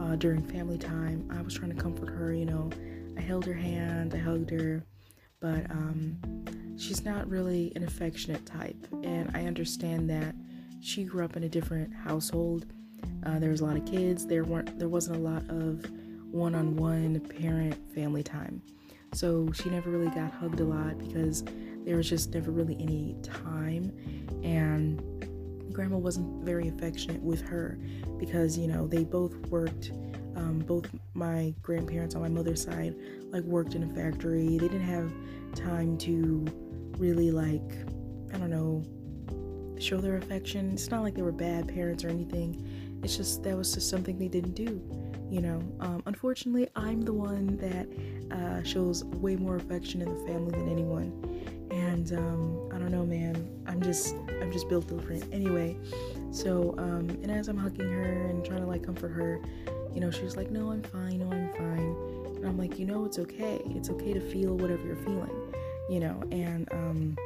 uh, 0.00 0.16
during 0.16 0.42
family 0.42 0.78
time 0.78 1.28
i 1.36 1.40
was 1.42 1.54
trying 1.54 1.74
to 1.74 1.80
comfort 1.80 2.08
her 2.08 2.32
you 2.32 2.44
know 2.44 2.70
i 3.16 3.20
held 3.20 3.44
her 3.44 3.54
hand 3.54 4.14
i 4.14 4.18
hugged 4.18 4.50
her 4.50 4.82
but 5.40 5.70
um, 5.70 6.16
she's 6.78 7.04
not 7.04 7.28
really 7.28 7.72
an 7.76 7.84
affectionate 7.84 8.44
type 8.46 8.86
and 9.02 9.30
i 9.34 9.44
understand 9.44 10.08
that 10.08 10.34
she 10.80 11.04
grew 11.04 11.24
up 11.24 11.36
in 11.36 11.44
a 11.44 11.48
different 11.48 11.92
household 11.94 12.66
uh, 13.26 13.38
there 13.38 13.50
was 13.50 13.60
a 13.60 13.64
lot 13.64 13.76
of 13.76 13.84
kids. 13.84 14.26
There 14.26 14.44
weren't. 14.44 14.78
There 14.78 14.88
wasn't 14.88 15.16
a 15.16 15.20
lot 15.20 15.42
of 15.48 15.86
one-on-one 16.30 17.20
parent 17.20 17.76
family 17.94 18.22
time. 18.22 18.62
So 19.12 19.50
she 19.52 19.70
never 19.70 19.90
really 19.90 20.10
got 20.10 20.32
hugged 20.32 20.60
a 20.60 20.64
lot 20.64 20.98
because 20.98 21.44
there 21.84 21.96
was 21.96 22.08
just 22.08 22.34
never 22.34 22.50
really 22.50 22.76
any 22.80 23.16
time. 23.22 23.92
And 24.42 25.00
grandma 25.74 25.98
wasn't 25.98 26.44
very 26.44 26.68
affectionate 26.68 27.20
with 27.22 27.42
her 27.42 27.78
because 28.18 28.56
you 28.56 28.68
know 28.68 28.86
they 28.86 29.04
both 29.04 29.34
worked. 29.48 29.92
Um, 30.36 30.58
both 30.58 30.88
my 31.14 31.54
grandparents 31.62 32.16
on 32.16 32.20
my 32.20 32.28
mother's 32.28 32.64
side 32.64 32.96
like 33.30 33.44
worked 33.44 33.76
in 33.76 33.84
a 33.84 33.94
factory. 33.94 34.58
They 34.58 34.66
didn't 34.66 34.80
have 34.80 35.12
time 35.54 35.96
to 35.98 36.44
really 36.98 37.30
like 37.30 37.70
I 38.32 38.38
don't 38.38 38.50
know 38.50 38.82
show 39.80 40.00
their 40.00 40.16
affection. 40.16 40.72
It's 40.72 40.90
not 40.90 41.02
like 41.02 41.14
they 41.14 41.22
were 41.22 41.30
bad 41.30 41.68
parents 41.68 42.02
or 42.02 42.08
anything 42.08 42.84
it's 43.04 43.18
just 43.18 43.42
that 43.42 43.56
was 43.56 43.72
just 43.74 43.90
something 43.90 44.18
they 44.18 44.28
didn't 44.28 44.54
do 44.54 44.82
you 45.30 45.40
know 45.40 45.62
um, 45.80 46.02
unfortunately 46.06 46.68
i'm 46.74 47.02
the 47.02 47.12
one 47.12 47.56
that 47.58 47.86
uh, 48.34 48.62
shows 48.62 49.04
way 49.04 49.36
more 49.36 49.56
affection 49.56 50.00
in 50.00 50.08
the 50.08 50.26
family 50.26 50.50
than 50.52 50.68
anyone 50.68 51.12
and 51.70 52.12
um, 52.12 52.63
don't 52.84 52.92
know 52.92 53.06
man. 53.06 53.48
I'm 53.66 53.82
just 53.82 54.14
i'm 54.40 54.52
just 54.52 54.68
built 54.68 54.86
different. 54.88 55.24
Anyway 55.32 55.76
so 56.30 56.74
um, 56.78 57.08
and 57.22 57.30
as 57.30 57.48
i'm 57.48 57.56
hugging 57.56 57.88
her 57.90 58.26
and 58.26 58.44
trying 58.44 58.60
to 58.60 58.66
like 58.66 58.82
comfort 58.84 59.08
her 59.08 59.40
you 59.94 60.00
know 60.00 60.10
she's 60.10 60.36
like 60.36 60.50
no 60.50 60.72
i'm 60.72 60.82
fine 60.82 61.18
no 61.18 61.30
i'm 61.30 61.52
fine. 61.54 61.96
And 62.36 62.46
i'm 62.46 62.58
like 62.58 62.78
you 62.78 62.86
know 62.86 63.04
it's 63.04 63.18
okay. 63.18 63.60
It's 63.70 63.90
okay 63.90 64.12
to 64.12 64.20
feel 64.20 64.56
whatever 64.56 64.84
you're 64.84 64.96
feeling 64.96 65.30
you 65.88 66.00
know 66.00 66.22
and 66.30 66.68
um 66.72 67.16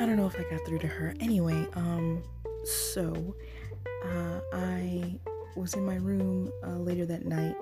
i 0.00 0.06
don't 0.06 0.16
know 0.16 0.26
if 0.26 0.38
i 0.38 0.42
got 0.50 0.64
through 0.66 0.78
to 0.80 0.86
her. 0.86 1.14
Anyway 1.20 1.66
um 1.74 2.22
so 2.64 3.34
uh, 4.04 4.40
I 4.52 5.18
was 5.56 5.74
in 5.74 5.84
my 5.84 5.96
room 5.96 6.52
uh, 6.64 6.78
later 6.78 7.06
that 7.06 7.24
night, 7.26 7.56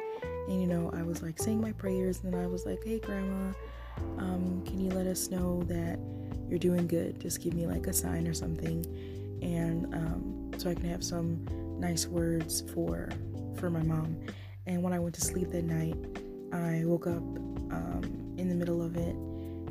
and 0.49 0.61
you 0.61 0.67
know, 0.67 0.91
I 0.95 1.03
was 1.03 1.23
like 1.23 1.41
saying 1.41 1.61
my 1.61 1.73
prayers, 1.73 2.21
and 2.23 2.33
then 2.33 2.41
I 2.41 2.47
was 2.47 2.67
like, 2.67 2.83
"Hey, 2.85 2.99
Grandma, 2.99 3.53
um, 4.19 4.63
can 4.67 4.81
you 4.81 4.91
let 4.91 5.07
us 5.07 5.31
know 5.31 5.63
that 5.65 5.99
you're 6.49 6.59
doing 6.59 6.87
good. 6.87 7.21
Just 7.21 7.43
give 7.43 7.55
me 7.55 7.67
like 7.67 7.87
a 7.87 7.93
sign 7.93 8.27
or 8.27 8.35
something, 8.35 8.85
and 9.43 9.95
um, 9.95 10.51
so 10.57 10.71
I 10.71 10.75
can 10.75 10.89
have 10.89 11.05
some 11.05 11.47
nice 11.79 12.07
words 12.07 12.63
for 12.73 13.09
for 13.57 13.71
my 13.71 13.83
mom. 13.83 14.17
And 14.67 14.83
when 14.83 14.93
I 14.93 14.99
went 14.99 15.15
to 15.17 15.21
sleep 15.21 15.51
that 15.53 15.65
night, 15.65 15.97
I 16.53 16.83
woke 16.85 17.07
up 17.07 17.23
um, 17.73 18.35
in 18.37 18.49
the 18.49 18.55
middle 18.55 18.83
of 18.83 18.97
it, 18.97 19.15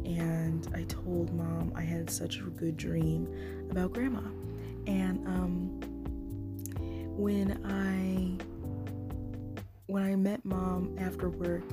and 0.06 0.68
I 0.74 0.84
told 0.84 1.34
mom 1.34 1.72
I 1.76 1.82
had 1.82 2.10
such 2.10 2.38
a 2.38 2.44
good 2.44 2.78
dream 2.78 3.28
about 3.70 3.94
grandma. 3.94 4.22
And 4.88 5.28
um, 5.28 5.80
when 7.18 7.60
I 7.66 8.44
when 9.88 10.04
I 10.04 10.16
met 10.16 10.44
mom 10.46 10.96
after 11.00 11.30
work, 11.30 11.64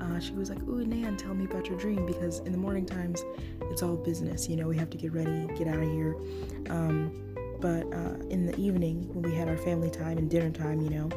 uh, 0.00 0.20
she 0.20 0.32
was 0.32 0.50
like, 0.50 0.62
"Ooh, 0.68 0.84
Nan, 0.84 1.16
tell 1.16 1.34
me 1.34 1.44
about 1.44 1.66
your 1.66 1.78
dream." 1.78 2.06
Because 2.06 2.40
in 2.40 2.52
the 2.52 2.58
morning 2.58 2.86
times, 2.86 3.24
it's 3.70 3.82
all 3.82 3.96
business. 3.96 4.48
You 4.48 4.56
know, 4.56 4.68
we 4.68 4.76
have 4.76 4.90
to 4.90 4.96
get 4.98 5.12
ready, 5.12 5.46
get 5.56 5.68
out 5.68 5.82
of 5.82 5.90
here. 5.90 6.16
Um, 6.70 7.12
but 7.60 7.92
uh, 7.92 8.14
in 8.30 8.46
the 8.46 8.56
evening, 8.56 9.08
when 9.12 9.22
we 9.22 9.36
had 9.36 9.48
our 9.48 9.56
family 9.56 9.90
time 9.90 10.18
and 10.18 10.30
dinner 10.30 10.50
time, 10.50 10.80
you 10.80 10.90
know, 10.90 11.08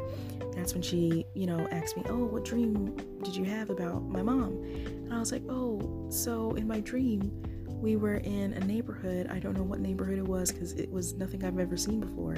that's 0.55 0.73
when 0.73 0.81
she, 0.81 1.25
you 1.33 1.45
know, 1.45 1.67
asked 1.71 1.97
me, 1.97 2.03
"Oh, 2.07 2.25
what 2.25 2.45
dream 2.45 2.95
did 3.23 3.35
you 3.35 3.45
have 3.45 3.69
about 3.69 4.03
my 4.03 4.21
mom?" 4.21 4.63
And 4.63 5.13
I 5.13 5.19
was 5.19 5.31
like, 5.31 5.43
"Oh, 5.49 6.07
so 6.09 6.51
in 6.55 6.67
my 6.67 6.79
dream, 6.79 7.31
we 7.67 7.95
were 7.95 8.17
in 8.17 8.53
a 8.53 8.59
neighborhood. 8.59 9.27
I 9.27 9.39
don't 9.39 9.55
know 9.55 9.63
what 9.63 9.79
neighborhood 9.79 10.17
it 10.17 10.27
was 10.27 10.51
because 10.51 10.73
it 10.73 10.91
was 10.91 11.13
nothing 11.13 11.43
I've 11.43 11.59
ever 11.59 11.77
seen 11.77 11.99
before." 11.99 12.37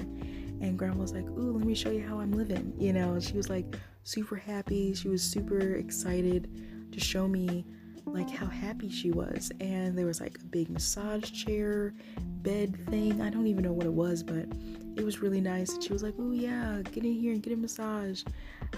And 0.63 0.79
Grandma 0.79 1.01
was 1.01 1.13
like, 1.13 1.27
"Ooh, 1.27 1.51
let 1.57 1.65
me 1.65 1.75
show 1.75 1.91
you 1.91 2.01
how 2.07 2.19
I'm 2.19 2.31
living." 2.31 2.73
You 2.79 2.93
know, 2.93 3.19
she 3.19 3.33
was 3.33 3.49
like 3.49 3.77
super 4.03 4.37
happy. 4.37 4.93
She 4.93 5.09
was 5.09 5.21
super 5.21 5.73
excited 5.75 6.89
to 6.91 6.99
show 6.99 7.27
me 7.27 7.65
like 8.05 8.29
how 8.29 8.45
happy 8.45 8.89
she 8.89 9.11
was. 9.11 9.51
And 9.59 9.97
there 9.97 10.05
was 10.05 10.21
like 10.21 10.37
a 10.39 10.45
big 10.45 10.69
massage 10.69 11.31
chair, 11.31 11.93
bed 12.17 12.77
thing. 12.89 13.21
I 13.21 13.29
don't 13.29 13.47
even 13.47 13.63
know 13.63 13.73
what 13.73 13.85
it 13.85 13.93
was, 13.93 14.23
but 14.23 14.47
it 14.95 15.03
was 15.03 15.19
really 15.19 15.41
nice. 15.41 15.73
And 15.73 15.83
she 15.83 15.93
was 15.93 16.03
like, 16.03 16.13
Oh, 16.19 16.31
yeah, 16.31 16.81
get 16.91 17.03
in 17.03 17.13
here 17.13 17.33
and 17.33 17.41
get 17.41 17.53
a 17.53 17.57
massage. 17.57 18.23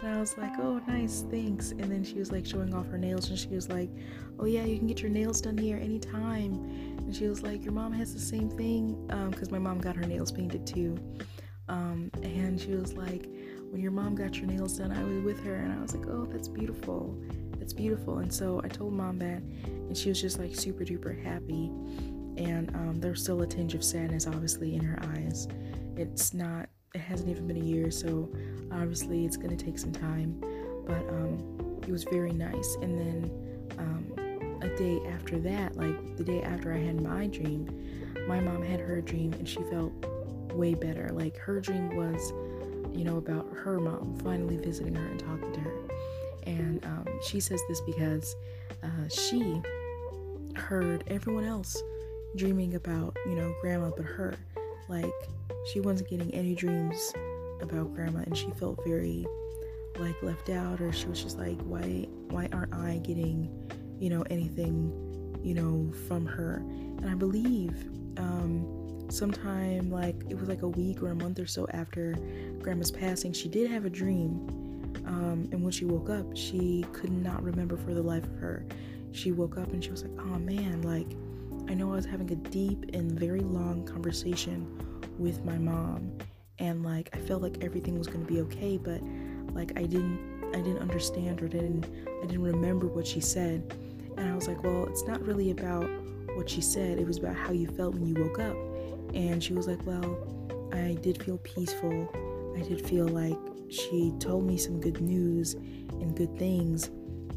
And 0.01 0.07
I 0.07 0.19
was 0.19 0.37
like, 0.37 0.53
Oh, 0.59 0.79
nice, 0.87 1.23
thanks. 1.29 1.71
And 1.71 1.91
then 1.91 2.03
she 2.03 2.15
was 2.15 2.31
like 2.31 2.45
showing 2.45 2.73
off 2.73 2.87
her 2.87 2.97
nails, 2.97 3.29
and 3.29 3.37
she 3.37 3.49
was 3.49 3.69
like, 3.69 3.89
Oh, 4.39 4.45
yeah, 4.45 4.63
you 4.63 4.77
can 4.77 4.87
get 4.87 5.01
your 5.01 5.11
nails 5.11 5.41
done 5.41 5.57
here 5.57 5.77
anytime. 5.77 6.53
And 6.97 7.15
she 7.15 7.27
was 7.27 7.43
like, 7.43 7.63
Your 7.63 7.73
mom 7.73 7.93
has 7.93 8.13
the 8.13 8.19
same 8.19 8.49
thing, 8.49 8.95
because 9.29 9.49
um, 9.49 9.51
my 9.51 9.59
mom 9.59 9.79
got 9.79 9.95
her 9.95 10.05
nails 10.05 10.31
painted 10.31 10.65
too. 10.65 10.97
Um, 11.67 12.11
and 12.23 12.59
she 12.59 12.71
was 12.71 12.93
like, 12.93 13.27
When 13.69 13.81
your 13.81 13.91
mom 13.91 14.15
got 14.15 14.37
your 14.37 14.47
nails 14.47 14.77
done, 14.77 14.91
I 14.91 15.03
was 15.03 15.23
with 15.23 15.43
her, 15.43 15.55
and 15.55 15.73
I 15.73 15.81
was 15.81 15.95
like, 15.95 16.07
Oh, 16.07 16.25
that's 16.25 16.47
beautiful. 16.47 17.15
That's 17.57 17.73
beautiful. 17.73 18.19
And 18.19 18.31
so 18.33 18.61
I 18.63 18.67
told 18.67 18.93
mom 18.93 19.17
that, 19.19 19.41
and 19.65 19.97
she 19.97 20.09
was 20.09 20.21
just 20.21 20.39
like 20.39 20.55
super 20.55 20.83
duper 20.83 21.21
happy. 21.23 21.71
And 22.37 22.69
um, 22.75 22.95
there's 22.99 23.23
still 23.23 23.41
a 23.41 23.47
tinge 23.47 23.75
of 23.75 23.83
sadness, 23.83 24.27
obviously, 24.27 24.75
in 24.75 24.83
her 24.83 24.99
eyes 25.15 25.47
it's 25.97 26.33
not 26.33 26.67
it 26.93 27.01
hasn't 27.01 27.29
even 27.29 27.47
been 27.47 27.57
a 27.57 27.65
year 27.65 27.91
so 27.91 28.29
obviously 28.71 29.25
it's 29.25 29.37
gonna 29.37 29.55
take 29.55 29.77
some 29.77 29.91
time 29.91 30.37
but 30.85 31.07
um, 31.09 31.79
it 31.83 31.91
was 31.91 32.03
very 32.05 32.31
nice 32.31 32.77
and 32.81 32.97
then 32.97 33.31
um, 33.77 34.59
a 34.61 34.77
day 34.77 34.99
after 35.13 35.37
that 35.39 35.75
like 35.75 36.17
the 36.17 36.23
day 36.23 36.41
after 36.41 36.73
i 36.73 36.77
had 36.77 36.99
my 37.01 37.27
dream 37.27 37.67
my 38.27 38.39
mom 38.39 38.63
had 38.63 38.79
her 38.79 39.01
dream 39.01 39.33
and 39.33 39.47
she 39.47 39.61
felt 39.63 39.91
way 40.57 40.73
better. 40.73 41.09
Like 41.13 41.37
her 41.37 41.59
dream 41.59 41.95
was 41.95 42.33
you 42.91 43.03
know 43.03 43.17
about 43.17 43.47
her 43.53 43.79
mom 43.79 44.17
finally 44.23 44.57
visiting 44.57 44.95
her 44.95 45.05
and 45.07 45.19
talking 45.19 45.51
to 45.53 45.59
her. 45.59 45.73
And 46.43 46.83
um, 46.85 47.07
she 47.23 47.39
says 47.39 47.61
this 47.67 47.81
because 47.81 48.35
uh, 48.83 49.07
she 49.09 49.61
heard 50.55 51.03
everyone 51.07 51.43
else 51.43 51.81
dreaming 52.35 52.75
about 52.75 53.17
you 53.25 53.35
know 53.35 53.53
grandma 53.61 53.91
but 53.95 54.05
her. 54.05 54.35
Like 54.87 55.13
she 55.71 55.79
wasn't 55.79 56.09
getting 56.09 56.33
any 56.33 56.55
dreams 56.55 57.13
about 57.61 57.93
grandma 57.93 58.19
and 58.19 58.37
she 58.37 58.49
felt 58.51 58.79
very 58.85 59.25
like 59.97 60.21
left 60.21 60.49
out 60.49 60.81
or 60.81 60.91
she 60.91 61.07
was 61.07 61.23
just 61.23 61.37
like 61.37 61.59
why 61.61 62.05
why 62.29 62.49
aren't 62.51 62.73
I 62.73 62.97
getting 62.97 63.49
you 63.97 64.09
know 64.09 64.23
anything 64.29 64.91
you 65.43 65.53
know 65.53 65.91
from 66.07 66.25
her? 66.25 66.57
And 66.97 67.09
I 67.09 67.15
believe 67.15 67.73
um 68.17 68.84
sometime 69.09 69.89
like 69.91 70.15
it 70.29 70.37
was 70.37 70.49
like 70.49 70.61
a 70.61 70.67
week 70.67 71.01
or 71.01 71.11
a 71.11 71.15
month 71.15 71.39
or 71.39 71.45
so 71.45 71.67
after 71.73 72.15
grandma's 72.59 72.91
passing 72.91 73.31
she 73.31 73.47
did 73.47 73.69
have 73.69 73.85
a 73.85 73.89
dream 73.89 74.65
um, 75.05 75.47
and 75.51 75.61
when 75.61 75.71
she 75.71 75.85
woke 75.85 76.09
up 76.09 76.25
she 76.35 76.85
could 76.93 77.11
not 77.11 77.43
remember 77.43 77.77
for 77.77 77.93
the 77.93 78.01
life 78.01 78.23
of 78.23 78.35
her. 78.37 78.65
She 79.11 79.31
woke 79.31 79.57
up 79.57 79.71
and 79.71 79.83
she 79.83 79.91
was 79.91 80.03
like 80.03 80.19
oh 80.19 80.39
man 80.39 80.81
like 80.81 81.07
I 81.69 81.73
know 81.73 81.91
I 81.91 81.95
was 81.95 82.05
having 82.05 82.29
a 82.31 82.35
deep 82.35 82.93
and 82.93 83.11
very 83.11 83.41
long 83.41 83.85
conversation 83.85 84.67
with 85.17 85.43
my 85.45 85.57
mom 85.57 86.17
and 86.59 86.83
like 86.83 87.09
I 87.13 87.19
felt 87.19 87.41
like 87.41 87.63
everything 87.63 87.97
was 87.97 88.07
going 88.07 88.25
to 88.25 88.31
be 88.31 88.41
okay 88.41 88.77
but 88.77 89.01
like 89.53 89.71
I 89.77 89.83
didn't 89.83 90.51
I 90.53 90.57
didn't 90.57 90.79
understand 90.79 91.41
or 91.41 91.47
didn't 91.47 91.85
I 92.23 92.25
didn't 92.25 92.43
remember 92.43 92.87
what 92.87 93.07
she 93.07 93.19
said. 93.19 93.75
And 94.17 94.29
I 94.29 94.35
was 94.35 94.47
like 94.47 94.63
well 94.63 94.85
it's 94.87 95.03
not 95.03 95.21
really 95.21 95.51
about 95.51 95.87
what 96.35 96.49
she 96.49 96.61
said 96.61 96.97
it 96.99 97.05
was 97.05 97.17
about 97.17 97.35
how 97.35 97.51
you 97.51 97.67
felt 97.67 97.93
when 97.93 98.05
you 98.05 98.21
woke 98.21 98.39
up 98.39 98.55
and 99.13 99.43
she 99.43 99.53
was 99.53 99.67
like 99.67 99.85
well 99.85 100.17
I 100.73 100.97
did 101.01 101.21
feel 101.23 101.37
peaceful 101.39 102.09
I 102.57 102.61
did 102.61 102.85
feel 102.87 103.07
like 103.07 103.37
she 103.69 104.13
told 104.19 104.45
me 104.45 104.57
some 104.57 104.79
good 104.79 105.01
news 105.01 105.53
and 105.53 106.15
good 106.15 106.37
things 106.37 106.89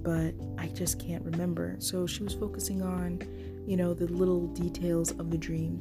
but 0.03 0.35
I 0.57 0.69
just 0.69 0.99
can't 0.99 1.25
remember 1.25 1.77
so 1.79 2.07
she 2.07 2.23
was 2.23 2.35
focusing 2.35 2.83
on 2.83 3.21
you 3.69 3.77
know, 3.77 3.93
the 3.93 4.07
little 4.07 4.47
details 4.47 5.11
of 5.19 5.31
the 5.31 5.37
dream, 5.37 5.77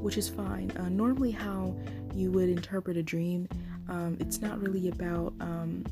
which 0.00 0.16
is 0.16 0.28
fine. 0.28 0.70
Uh, 0.76 0.88
normally, 0.88 1.32
how 1.32 1.76
you 2.14 2.30
would 2.30 2.48
interpret 2.48 2.96
a 2.96 3.02
dream, 3.02 3.48
um, 3.88 4.16
it's 4.20 4.40
not 4.40 4.62
really 4.62 4.88
about 4.88 5.34
um, 5.40 5.84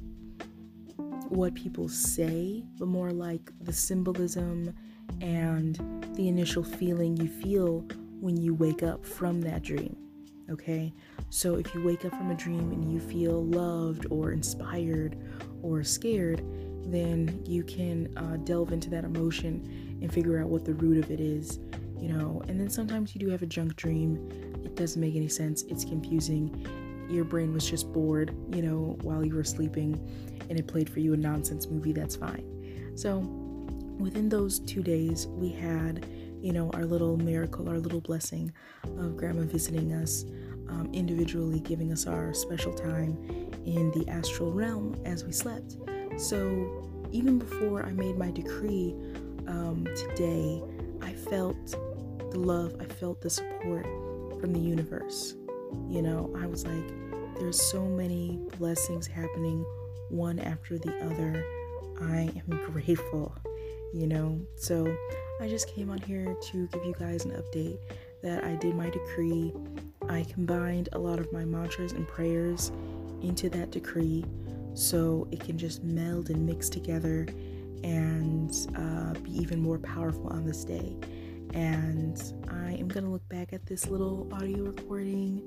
what 1.28 1.52
people 1.56 1.88
say, 1.88 2.62
but 2.78 2.86
more 2.86 3.10
like 3.10 3.50
the 3.62 3.72
symbolism 3.72 4.72
and 5.20 5.74
the 6.14 6.28
initial 6.28 6.62
feeling 6.62 7.16
you 7.16 7.26
feel 7.26 7.84
when 8.20 8.36
you 8.36 8.54
wake 8.54 8.82
up 8.82 9.04
from 9.04 9.40
that 9.42 9.62
dream. 9.62 9.96
Okay, 10.50 10.92
so 11.28 11.54
if 11.54 11.72
you 11.74 11.82
wake 11.82 12.04
up 12.04 12.10
from 12.12 12.30
a 12.30 12.34
dream 12.34 12.72
and 12.72 12.92
you 12.92 12.98
feel 12.98 13.44
loved 13.44 14.06
or 14.10 14.32
inspired 14.32 15.16
or 15.62 15.84
scared, 15.84 16.42
then 16.86 17.42
you 17.46 17.62
can 17.62 18.12
uh, 18.16 18.36
delve 18.38 18.72
into 18.72 18.90
that 18.90 19.04
emotion 19.04 19.98
and 20.02 20.12
figure 20.12 20.40
out 20.40 20.48
what 20.48 20.64
the 20.64 20.74
root 20.74 21.02
of 21.02 21.10
it 21.10 21.20
is, 21.20 21.60
you 21.98 22.08
know. 22.08 22.42
And 22.48 22.58
then 22.58 22.68
sometimes 22.68 23.14
you 23.14 23.20
do 23.20 23.28
have 23.30 23.42
a 23.42 23.46
junk 23.46 23.76
dream. 23.76 24.16
It 24.64 24.74
doesn't 24.74 25.00
make 25.00 25.14
any 25.14 25.28
sense. 25.28 25.62
It's 25.64 25.84
confusing. 25.84 26.66
Your 27.08 27.24
brain 27.24 27.52
was 27.52 27.68
just 27.68 27.92
bored, 27.92 28.34
you 28.52 28.62
know, 28.62 28.98
while 29.02 29.24
you 29.24 29.34
were 29.34 29.44
sleeping 29.44 30.00
and 30.48 30.58
it 30.58 30.66
played 30.66 30.90
for 30.90 31.00
you 31.00 31.14
a 31.14 31.16
nonsense 31.16 31.68
movie. 31.68 31.92
That's 31.92 32.16
fine. 32.16 32.44
So, 32.96 33.18
within 33.98 34.28
those 34.28 34.58
two 34.58 34.82
days, 34.82 35.28
we 35.28 35.50
had, 35.50 36.06
you 36.40 36.52
know, 36.52 36.70
our 36.74 36.84
little 36.84 37.16
miracle, 37.16 37.68
our 37.68 37.78
little 37.78 38.00
blessing 38.00 38.52
of 38.98 39.16
grandma 39.16 39.42
visiting 39.42 39.92
us. 39.92 40.24
Um, 40.68 40.88
individually 40.92 41.58
giving 41.58 41.90
us 41.90 42.06
our 42.06 42.32
special 42.32 42.72
time 42.72 43.18
in 43.66 43.90
the 43.90 44.04
astral 44.08 44.52
realm 44.52 44.94
as 45.04 45.24
we 45.24 45.32
slept. 45.32 45.76
So, 46.16 46.88
even 47.10 47.40
before 47.40 47.84
I 47.84 47.90
made 47.90 48.16
my 48.16 48.30
decree 48.30 48.94
um, 49.48 49.84
today, 49.96 50.62
I 51.02 51.12
felt 51.12 51.70
the 52.30 52.38
love, 52.38 52.76
I 52.78 52.84
felt 52.84 53.20
the 53.20 53.30
support 53.30 53.84
from 54.40 54.52
the 54.52 54.60
universe. 54.60 55.34
You 55.88 56.02
know, 56.02 56.32
I 56.38 56.46
was 56.46 56.64
like, 56.64 56.88
there's 57.38 57.60
so 57.60 57.84
many 57.84 58.38
blessings 58.58 59.06
happening 59.06 59.64
one 60.08 60.38
after 60.38 60.78
the 60.78 60.94
other. 61.04 61.44
I 62.00 62.30
am 62.36 62.72
grateful, 62.72 63.34
you 63.92 64.06
know. 64.06 64.40
So, 64.56 64.86
I 65.40 65.48
just 65.48 65.74
came 65.74 65.88
on 65.88 65.98
here 66.02 66.36
to 66.52 66.66
give 66.66 66.84
you 66.84 66.94
guys 66.98 67.24
an 67.24 67.30
update 67.30 67.78
that 68.22 68.44
I 68.44 68.56
did 68.56 68.74
my 68.74 68.90
decree. 68.90 69.52
I 70.06 70.24
combined 70.24 70.90
a 70.92 70.98
lot 70.98 71.18
of 71.18 71.32
my 71.32 71.46
mantras 71.46 71.92
and 71.92 72.06
prayers 72.06 72.70
into 73.22 73.48
that 73.50 73.70
decree 73.70 74.26
so 74.74 75.26
it 75.30 75.40
can 75.40 75.56
just 75.56 75.82
meld 75.82 76.28
and 76.28 76.44
mix 76.44 76.68
together 76.68 77.26
and 77.82 78.54
uh, 78.76 79.14
be 79.20 79.34
even 79.40 79.60
more 79.60 79.78
powerful 79.78 80.26
on 80.28 80.44
this 80.44 80.62
day. 80.62 80.94
And 81.54 82.22
I 82.50 82.72
am 82.72 82.88
going 82.88 83.04
to 83.04 83.10
look 83.10 83.26
back 83.30 83.54
at 83.54 83.64
this 83.64 83.86
little 83.86 84.28
audio 84.32 84.64
recording 84.64 85.42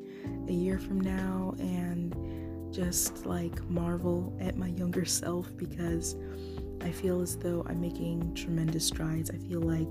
a 0.50 0.51
year 0.51 0.79
from 0.79 1.01
now 1.01 1.53
and 1.59 2.73
just 2.73 3.27
like 3.27 3.63
marvel 3.69 4.35
at 4.41 4.57
my 4.57 4.69
younger 4.69 5.05
self 5.21 5.55
because 5.55 6.15
I 6.84 6.92
feel 6.92 7.22
as 7.22 7.38
though 7.38 7.66
I'm 7.68 7.80
making 7.80 8.36
tremendous 8.36 8.86
strides. 8.86 9.32
I 9.32 9.38
feel 9.38 9.62
like 9.62 9.88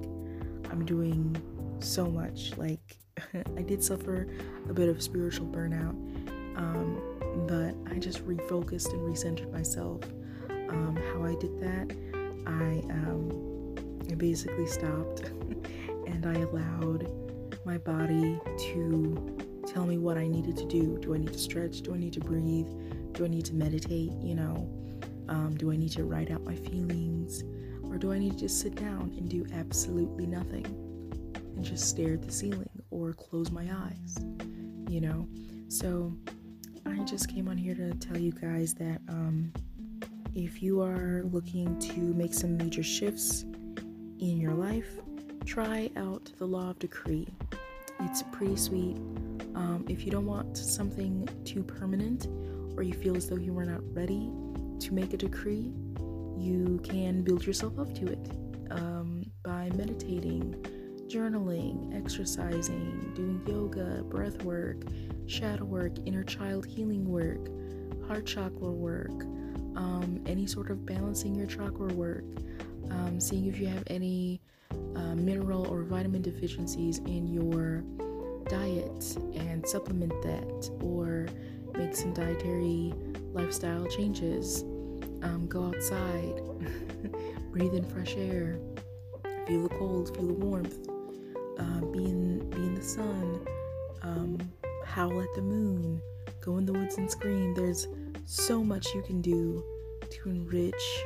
I'm 0.71 0.85
doing 0.85 1.37
so 1.81 2.07
much. 2.07 2.53
Like, 2.57 2.99
I 3.57 3.63
did 3.63 3.83
suffer 3.83 4.29
a 4.69 4.75
bit 4.75 4.89
of 4.89 5.03
spiritual 5.03 5.47
burnout. 5.47 5.97
Um, 6.57 7.01
but 7.49 7.75
I 7.91 7.99
just 7.99 8.27
refocused 8.27 8.93
and 8.93 9.01
recentered 9.01 9.51
myself. 9.53 10.03
Um, 10.51 10.99
how 11.13 11.25
I 11.25 11.35
did 11.35 11.59
that, 11.61 11.97
I 12.47 12.83
um, 12.91 13.75
I 14.11 14.15
basically 14.15 14.67
stopped 14.67 15.23
and 16.07 16.27
I 16.27 16.35
allowed 16.35 17.11
my 17.65 17.79
body 17.79 18.39
to 18.59 19.39
tell 19.67 19.87
me 19.87 19.97
what 19.97 20.19
I 20.19 20.27
needed 20.27 20.57
to 20.59 20.67
do. 20.67 20.99
Do 20.99 21.15
I 21.15 21.19
need 21.19 21.33
to 21.33 21.39
stretch? 21.39 21.83
Do 21.83 21.95
I 21.95 21.99
need 21.99 22.13
to 22.15 22.21
breathe? 22.21 22.69
Do 23.13 23.25
I 23.25 23.29
need 23.29 23.47
to 23.47 23.55
meditate? 23.55 24.13
You 24.21 24.35
know, 24.35 24.69
um, 25.33 25.57
do 25.57 25.73
I 25.73 25.77
need 25.77 25.93
to 25.93 26.05
write 26.05 26.31
out 26.31 26.45
my 26.45 26.55
feelings? 26.55 27.43
Or 27.85 27.97
do 27.97 28.13
I 28.13 28.19
need 28.19 28.33
to 28.33 28.39
just 28.39 28.61
sit 28.61 28.75
down 28.75 29.15
and 29.17 29.29
do 29.29 29.47
absolutely 29.55 30.27
nothing 30.27 30.67
and 31.35 31.65
just 31.65 31.89
stare 31.89 32.15
at 32.15 32.23
the 32.23 32.31
ceiling 32.31 32.69
or 32.91 33.15
close 33.15 33.51
my 33.51 33.67
eyes? 33.73 34.19
You 34.89 35.01
know? 35.01 35.27
So 35.69 36.15
I 36.85 36.99
just 37.05 37.31
came 37.31 37.49
on 37.49 37.57
here 37.57 37.75
to 37.75 37.95
tell 37.95 38.19
you 38.19 38.33
guys 38.33 38.75
that 38.75 39.01
um, 39.09 39.53
if 40.35 40.63
you 40.63 40.83
are 40.83 41.23
looking 41.25 41.79
to 41.79 41.99
make 41.99 42.35
some 42.35 42.59
major 42.59 42.83
shifts 42.83 43.43
in 44.19 44.39
your 44.39 44.53
life, 44.53 44.99
try 45.47 45.91
out 45.97 46.31
the 46.39 46.45
law 46.45 46.71
of 46.71 46.79
decree. 46.79 47.27
It's 48.01 48.23
pretty 48.33 48.57
sweet. 48.57 48.99
Um, 49.55 49.87
if 49.89 50.05
you 50.05 50.11
don't 50.11 50.27
want 50.27 50.59
something 50.59 51.27
too 51.47 51.63
permanent 51.63 52.27
or 52.77 52.83
you 52.83 52.93
feel 52.93 53.17
as 53.17 53.31
though 53.31 53.37
you 53.37 53.57
are 53.59 53.65
not 53.65 53.81
ready 53.95 54.31
to 54.83 54.95
make 54.95 55.13
a 55.13 55.17
decree, 55.17 55.73
you 56.37 56.81
can 56.83 57.23
build 57.23 57.47
yourself 57.47 57.79
up 57.79 57.95
to 57.95 58.07
it 58.07 58.31
um, 58.71 59.25
by 59.45 59.71
meditating, 59.77 60.55
journaling, 61.07 61.97
exercising, 61.97 63.13
doing 63.15 63.41
yoga, 63.47 64.03
breath 64.05 64.43
work, 64.43 64.83
shadow 65.27 65.65
work, 65.65 65.93
inner 66.05 66.25
child 66.25 66.67
healing 66.67 67.05
work, 67.05 67.49
heart 68.09 68.27
chakra 68.27 68.71
work, 68.71 69.23
um, 69.77 70.21
any 70.27 70.47
sort 70.47 70.71
of 70.71 70.85
balancing 70.85 71.35
your 71.35 71.47
chakra 71.47 71.93
work, 71.95 72.25
um, 72.91 73.21
seeing 73.21 73.47
if 73.47 73.59
you 73.59 73.67
have 73.67 73.85
any 73.87 74.41
uh, 74.97 75.15
mineral 75.15 75.67
or 75.69 75.83
vitamin 75.83 76.23
deficiencies 76.23 76.99
in 76.99 77.27
your 77.29 77.83
diet 78.49 79.17
and 79.35 79.67
supplement 79.67 80.13
that, 80.23 80.71
or 80.83 81.29
make 81.79 81.95
some 81.95 82.13
dietary 82.13 82.93
lifestyle 83.33 83.87
changes. 83.87 84.65
Um, 85.23 85.47
go 85.47 85.67
outside, 85.67 86.41
breathe 87.53 87.75
in 87.75 87.85
fresh 87.85 88.17
air, 88.17 88.59
feel 89.47 89.63
the 89.63 89.69
cold, 89.69 90.15
feel 90.17 90.27
the 90.27 90.33
warmth, 90.33 90.89
uh, 91.59 91.81
be 91.87 92.05
in 92.05 92.51
be 92.51 92.57
in 92.57 92.75
the 92.75 92.83
sun, 92.83 93.47
um, 94.03 94.39
howl 94.85 95.21
at 95.21 95.33
the 95.35 95.43
moon, 95.43 96.03
go 96.41 96.59
in 96.59 96.67
the 96.67 96.73
woods 96.73 96.99
and 96.99 97.11
scream. 97.11 97.55
There's 97.55 97.87
so 98.27 98.65
much 98.65 98.95
you 98.95 99.03
can 99.03 99.21
do 99.21 99.65
to 100.11 100.29
enrich 100.29 101.03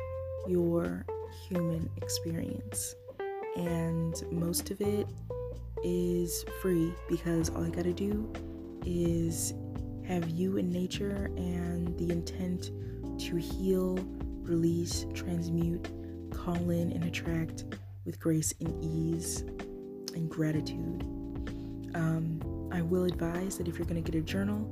your 0.47 1.05
human 1.47 1.89
experience, 1.97 2.95
and 3.55 4.15
most 4.31 4.71
of 4.71 4.81
it 4.81 5.07
is 5.83 6.43
free 6.61 6.91
because 7.07 7.49
all 7.49 7.65
you 7.65 7.71
gotta 7.71 7.93
do 7.93 8.31
is 8.85 9.53
have 10.07 10.29
you 10.29 10.57
in 10.57 10.71
nature 10.71 11.29
and 11.35 11.97
the 11.97 12.11
intent 12.11 12.71
to 13.19 13.37
heal, 13.37 13.97
release, 14.41 15.05
transmute, 15.13 15.89
call 16.31 16.69
in, 16.69 16.91
and 16.91 17.03
attract 17.03 17.65
with 18.05 18.19
grace 18.19 18.53
and 18.61 18.83
ease 18.83 19.41
and 20.13 20.29
gratitude. 20.29 21.03
Um, 21.95 22.69
I 22.71 22.81
will 22.81 23.05
advise 23.05 23.57
that 23.57 23.67
if 23.67 23.77
you're 23.77 23.87
going 23.87 24.01
to 24.01 24.11
get 24.11 24.19
a 24.19 24.23
journal, 24.23 24.71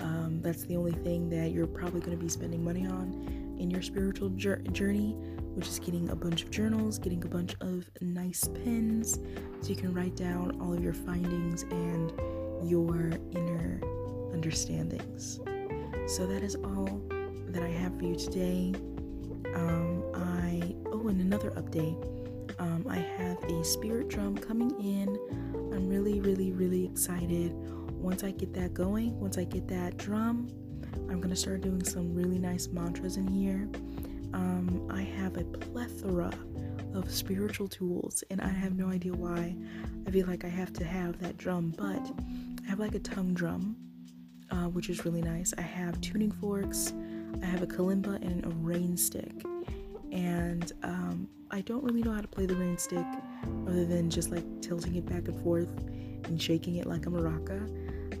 um, 0.00 0.40
that's 0.42 0.64
the 0.64 0.76
only 0.76 0.92
thing 0.92 1.28
that 1.30 1.52
you're 1.52 1.66
probably 1.66 2.00
going 2.00 2.16
to 2.16 2.22
be 2.22 2.28
spending 2.28 2.64
money 2.64 2.86
on 2.86 3.56
in 3.58 3.70
your 3.70 3.82
spiritual 3.82 4.28
journey, 4.30 5.12
which 5.54 5.68
is 5.68 5.78
getting 5.78 6.10
a 6.10 6.16
bunch 6.16 6.42
of 6.42 6.50
journals, 6.50 6.98
getting 6.98 7.22
a 7.24 7.28
bunch 7.28 7.54
of 7.60 7.88
nice 8.00 8.48
pens 8.64 9.18
so 9.60 9.68
you 9.68 9.76
can 9.76 9.94
write 9.94 10.16
down 10.16 10.60
all 10.60 10.72
of 10.74 10.82
your 10.82 10.92
findings 10.92 11.62
and 11.62 12.12
your 12.68 13.12
inner 13.32 13.80
understandings. 14.32 15.38
So 16.06 16.26
that 16.26 16.42
is 16.42 16.56
all 16.56 16.73
you 18.14 18.20
today. 18.20 18.72
Um, 19.54 20.04
I 20.14 20.74
oh, 20.86 21.08
and 21.08 21.20
another 21.20 21.50
update. 21.52 21.98
Um, 22.60 22.86
I 22.88 22.98
have 22.98 23.42
a 23.44 23.64
spirit 23.64 24.08
drum 24.08 24.36
coming 24.38 24.70
in. 24.80 25.08
I'm 25.74 25.88
really, 25.88 26.20
really, 26.20 26.52
really 26.52 26.84
excited. 26.84 27.52
Once 27.92 28.22
I 28.22 28.30
get 28.30 28.52
that 28.54 28.72
going, 28.72 29.18
once 29.18 29.38
I 29.38 29.44
get 29.44 29.66
that 29.68 29.96
drum, 29.96 30.48
I'm 31.10 31.20
gonna 31.20 31.34
start 31.34 31.62
doing 31.62 31.82
some 31.84 32.14
really 32.14 32.38
nice 32.38 32.68
mantras 32.68 33.16
in 33.16 33.26
here. 33.26 33.68
Um, 34.32 34.86
I 34.90 35.02
have 35.02 35.36
a 35.36 35.44
plethora 35.44 36.32
of 36.94 37.10
spiritual 37.10 37.66
tools, 37.66 38.22
and 38.30 38.40
I 38.40 38.48
have 38.48 38.76
no 38.76 38.88
idea 38.90 39.12
why. 39.12 39.56
I 40.06 40.10
feel 40.10 40.26
like 40.26 40.44
I 40.44 40.48
have 40.48 40.72
to 40.74 40.84
have 40.84 41.18
that 41.20 41.36
drum, 41.36 41.74
but 41.76 42.12
I 42.64 42.70
have 42.70 42.78
like 42.78 42.94
a 42.94 43.00
tongue 43.00 43.34
drum 43.34 43.76
uh, 44.50 44.68
which 44.68 44.88
is 44.88 45.04
really 45.04 45.22
nice. 45.22 45.52
I 45.58 45.62
have 45.62 46.00
tuning 46.00 46.30
forks, 46.30 46.92
I 47.42 47.46
have 47.46 47.62
a 47.62 47.66
kalimba, 47.66 48.16
and 48.22 48.44
a 48.44 48.48
rain 48.48 48.96
stick. 48.96 49.44
And 50.12 50.72
um, 50.82 51.28
I 51.50 51.60
don't 51.60 51.82
really 51.84 52.02
know 52.02 52.12
how 52.12 52.20
to 52.20 52.28
play 52.28 52.46
the 52.46 52.54
rain 52.54 52.78
stick 52.78 53.06
other 53.66 53.84
than 53.84 54.10
just 54.10 54.30
like 54.30 54.44
tilting 54.60 54.94
it 54.96 55.06
back 55.06 55.28
and 55.28 55.42
forth 55.42 55.68
and 56.24 56.40
shaking 56.40 56.76
it 56.76 56.86
like 56.86 57.06
a 57.06 57.10
maraca. 57.10 57.62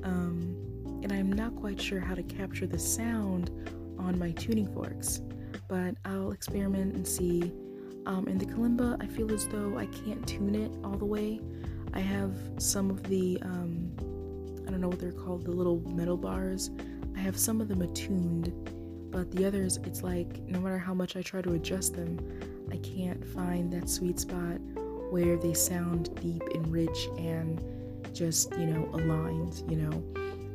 Um, 0.04 0.56
and 1.02 1.12
I'm 1.12 1.32
not 1.32 1.54
quite 1.56 1.80
sure 1.80 2.00
how 2.00 2.14
to 2.14 2.22
capture 2.22 2.66
the 2.66 2.78
sound 2.78 3.50
on 3.98 4.18
my 4.18 4.32
tuning 4.32 4.72
forks, 4.72 5.20
but 5.68 5.94
I'll 6.04 6.32
experiment 6.32 6.94
and 6.94 7.06
see. 7.06 7.52
Um, 8.06 8.26
and 8.26 8.40
the 8.40 8.46
kalimba, 8.46 9.02
I 9.02 9.06
feel 9.06 9.32
as 9.32 9.46
though 9.48 9.78
I 9.78 9.86
can't 9.86 10.26
tune 10.26 10.54
it 10.54 10.70
all 10.84 10.96
the 10.96 11.06
way. 11.06 11.40
I 11.94 12.00
have 12.00 12.32
some 12.58 12.90
of 12.90 13.02
the 13.04 13.38
um, 13.42 13.92
I 14.66 14.70
don't 14.70 14.80
know 14.80 14.88
what 14.88 14.98
they're 14.98 15.12
called, 15.12 15.44
the 15.44 15.52
little 15.52 15.80
metal 15.90 16.16
bars. 16.16 16.70
I 17.16 17.20
have 17.20 17.38
some 17.38 17.60
of 17.60 17.68
them 17.68 17.82
attuned, 17.82 18.52
but 19.14 19.30
the 19.30 19.44
others, 19.46 19.78
it's 19.84 20.02
like 20.02 20.40
no 20.48 20.58
matter 20.58 20.76
how 20.76 20.92
much 20.92 21.14
I 21.14 21.22
try 21.22 21.40
to 21.40 21.52
adjust 21.52 21.94
them, 21.94 22.18
I 22.72 22.78
can't 22.78 23.24
find 23.24 23.72
that 23.72 23.88
sweet 23.88 24.18
spot 24.18 24.58
where 25.10 25.36
they 25.36 25.54
sound 25.54 26.12
deep 26.20 26.42
and 26.52 26.66
rich 26.66 27.06
and 27.16 27.62
just, 28.12 28.50
you 28.58 28.66
know, 28.66 28.90
aligned, 28.92 29.62
you 29.70 29.76
know. 29.76 29.92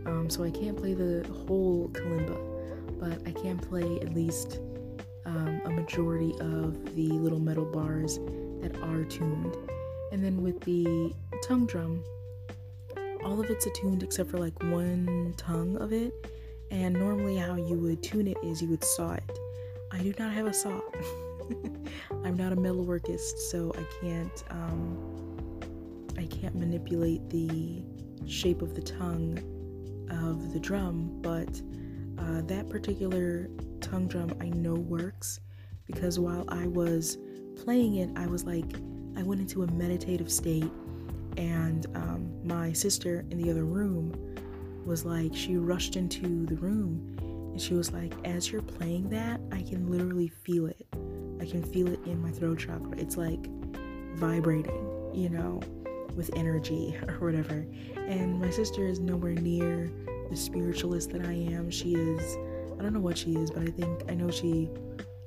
Um, 0.06 0.30
so 0.30 0.43
I 0.43 0.52
can't 0.52 0.76
play 0.76 0.93
the 0.93 1.26
whole 1.48 1.88
kalimba, 1.93 2.38
but 3.00 3.26
I 3.26 3.32
can 3.32 3.58
play 3.58 4.02
at 4.02 4.13
least 4.13 4.60
um, 5.26 5.62
a 5.63 5.69
majority 5.69 6.34
of 6.41 6.95
the 6.95 7.08
little 7.08 7.39
metal 7.39 7.63
bars 7.63 8.19
that 8.60 8.76
are 8.84 9.06
tuned. 9.06 9.56
And 10.12 10.22
then 10.22 10.41
with 10.43 10.60
the 10.62 11.13
tongue 11.48 11.65
drum, 11.65 12.04
all 13.24 13.39
of 13.39 13.50
it's 13.50 13.65
attuned 13.67 14.04
except 14.04 14.30
for 14.30 14.38
like 14.38 14.62
one 14.63 15.34
tongue 15.38 15.78
of 15.78 15.93
it. 15.93 16.13
And 16.71 16.93
normally, 16.93 17.38
how 17.38 17.55
you 17.55 17.77
would 17.79 18.03
tune 18.03 18.27
it 18.27 18.38
is 18.43 18.62
you 18.62 18.69
would 18.69 18.84
saw 18.84 19.13
it. 19.13 19.39
I 19.91 19.99
do 19.99 20.13
not 20.19 20.32
have 20.34 20.45
a 20.45 20.53
saw. 20.53 20.79
I'm 22.23 22.38
not 22.38 22.51
a 22.51 22.55
metalworkist, 22.55 23.38
so 23.49 23.73
I 23.75 23.84
can't 24.01 24.43
um, 24.51 25.60
I 26.17 26.25
can't 26.25 26.55
manipulate 26.55 27.27
the 27.29 27.82
shape 28.27 28.62
of 28.62 28.75
the 28.75 28.82
tongue 28.82 29.39
of 30.12 30.53
the 30.53 30.60
drum. 30.60 31.19
But 31.21 31.62
uh, 32.19 32.41
that 32.41 32.69
particular 32.69 33.49
tongue 33.82 34.08
drum 34.08 34.32
I 34.39 34.49
know 34.49 34.75
works 34.75 35.39
because 35.88 36.19
while 36.19 36.45
I 36.49 36.67
was 36.67 37.17
playing 37.63 37.95
it, 37.95 38.10
I 38.15 38.27
was 38.27 38.45
like 38.45 38.75
I 39.17 39.23
went 39.23 39.41
into 39.41 39.63
a 39.63 39.67
meditative 39.71 40.32
state 40.32 40.71
and 41.38 41.86
um, 41.95 42.29
my 42.43 42.71
sister 42.73 43.25
in 43.32 43.41
the 43.41 43.49
other 43.49 43.65
room 43.65 44.13
was 44.89 45.06
like, 45.06 45.36
she 45.36 45.56
rushed 45.56 45.95
into 45.95 46.47
the 46.47 46.56
room 46.56 47.15
and 47.19 47.62
she 47.62 47.75
was 47.75 47.93
like, 47.93 48.12
as 48.25 48.52
you're 48.52 48.63
playing 48.63 49.08
that, 49.10 49.39
I 49.52 49.62
can 49.62 49.89
literally 49.89 50.30
feel 50.30 50.65
it. 50.65 50.88
I 51.39 51.45
can 51.45 51.62
feel 51.62 51.88
it 51.89 51.99
in 52.08 52.19
my 52.19 52.32
throat 52.32 52.58
chakra. 52.58 52.97
It's 52.97 53.15
like 53.15 53.47
vibrating, 54.15 55.12
you 55.13 55.30
know, 55.30 55.62
with 56.15 56.32
energy 56.36 56.97
or 57.08 57.13
whatever. 57.19 57.67
And 57.97 58.41
my 58.41 58.49
sister 58.49 58.88
is 58.88 58.99
nowhere 58.99 59.36
near 59.36 59.91
the 60.32 60.36
spiritualist 60.36 61.12
that 61.12 61.23
I 61.23 61.34
am. 61.34 61.69
She 61.69 61.93
is, 61.93 62.36
I 62.80 62.82
don't 62.82 62.93
know 62.93 62.99
what 62.99 63.17
she 63.17 63.36
is, 63.36 63.52
but 63.52 63.62
I 63.62 63.67
think, 63.67 64.02
I 64.10 64.15
know 64.15 64.32
she, 64.32 64.71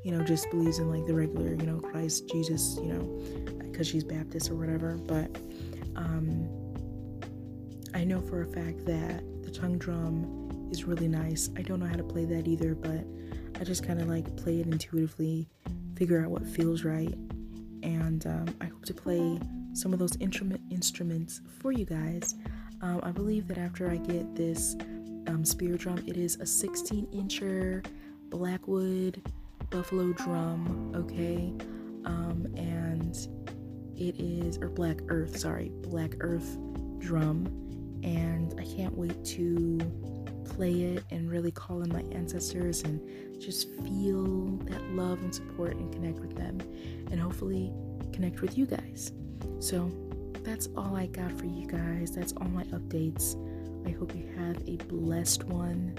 you 0.02 0.10
know, 0.10 0.24
just 0.24 0.50
believes 0.50 0.80
in 0.80 0.90
like 0.90 1.06
the 1.06 1.14
regular, 1.14 1.50
you 1.50 1.66
know, 1.66 1.78
Christ, 1.78 2.28
Jesus, 2.28 2.80
you 2.82 2.92
know, 2.92 3.62
because 3.62 3.86
she's 3.86 4.02
Baptist 4.02 4.50
or 4.50 4.56
whatever. 4.56 4.96
But 4.96 5.30
um, 5.94 6.48
I 7.94 8.02
know 8.02 8.20
for 8.20 8.42
a 8.42 8.46
fact 8.46 8.84
that 8.86 9.22
the 9.42 9.50
tongue 9.50 9.78
drum 9.78 10.68
is 10.70 10.84
really 10.84 11.08
nice. 11.08 11.50
I 11.56 11.62
don't 11.62 11.80
know 11.80 11.86
how 11.86 11.96
to 11.96 12.04
play 12.04 12.24
that 12.24 12.46
either, 12.46 12.74
but 12.74 13.04
I 13.60 13.64
just 13.64 13.86
kind 13.86 14.00
of 14.00 14.08
like 14.08 14.34
play 14.36 14.60
it 14.60 14.66
intuitively, 14.66 15.48
figure 15.96 16.22
out 16.22 16.30
what 16.30 16.46
feels 16.46 16.84
right, 16.84 17.14
and 17.82 18.26
um, 18.26 18.56
I 18.60 18.66
hope 18.66 18.84
to 18.86 18.94
play 18.94 19.38
some 19.74 19.92
of 19.92 19.98
those 19.98 20.16
instrument 20.16 20.60
instruments 20.70 21.40
for 21.60 21.72
you 21.72 21.84
guys. 21.84 22.34
Um, 22.80 23.00
I 23.02 23.10
believe 23.10 23.46
that 23.48 23.58
after 23.58 23.90
I 23.90 23.96
get 23.96 24.34
this 24.34 24.76
um, 25.28 25.44
spirit 25.44 25.80
drum, 25.80 26.02
it 26.06 26.16
is 26.16 26.36
a 26.36 26.46
16 26.46 27.06
incher 27.06 27.84
Blackwood 28.28 29.22
buffalo 29.70 30.12
drum, 30.12 30.92
okay, 30.94 31.52
um, 32.04 32.46
and 32.56 33.14
it 33.96 34.18
is, 34.18 34.58
or 34.58 34.68
Black 34.68 34.98
Earth, 35.08 35.38
sorry, 35.38 35.70
Black 35.82 36.14
Earth 36.20 36.58
drum. 36.98 37.46
And 38.02 38.54
I 38.58 38.64
can't 38.64 38.96
wait 38.96 39.24
to 39.26 39.78
play 40.44 40.82
it 40.82 41.04
and 41.10 41.30
really 41.30 41.50
call 41.50 41.82
in 41.82 41.92
my 41.92 42.02
ancestors 42.12 42.82
and 42.82 43.00
just 43.40 43.68
feel 43.82 44.56
that 44.64 44.82
love 44.90 45.20
and 45.22 45.34
support 45.34 45.76
and 45.76 45.92
connect 45.92 46.18
with 46.18 46.36
them 46.36 46.60
and 47.10 47.20
hopefully 47.20 47.72
connect 48.12 48.40
with 48.40 48.58
you 48.58 48.66
guys. 48.66 49.12
So 49.60 49.90
that's 50.42 50.68
all 50.76 50.96
I 50.96 51.06
got 51.06 51.32
for 51.38 51.46
you 51.46 51.66
guys. 51.66 52.10
That's 52.10 52.32
all 52.34 52.48
my 52.48 52.64
updates. 52.64 53.36
I 53.86 53.90
hope 53.90 54.14
you 54.14 54.26
have 54.36 54.56
a 54.68 54.76
blessed 54.84 55.44
one. 55.44 55.96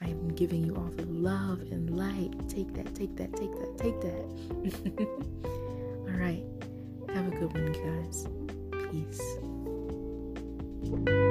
I'm 0.00 0.28
giving 0.28 0.64
you 0.64 0.76
all 0.76 0.90
the 0.94 1.06
love 1.06 1.60
and 1.60 1.96
light. 1.96 2.48
Take 2.48 2.74
that, 2.74 2.94
take 2.94 3.16
that, 3.16 3.34
take 3.34 3.52
that, 3.52 3.78
take 3.78 4.00
that. 4.00 5.08
all 6.08 6.18
right. 6.18 6.44
Have 7.14 7.28
a 7.28 7.36
good 7.36 7.52
one, 7.52 7.72
guys. 7.72 8.26
Peace. 8.90 9.45
Thank 10.88 11.08
you. 11.08 11.25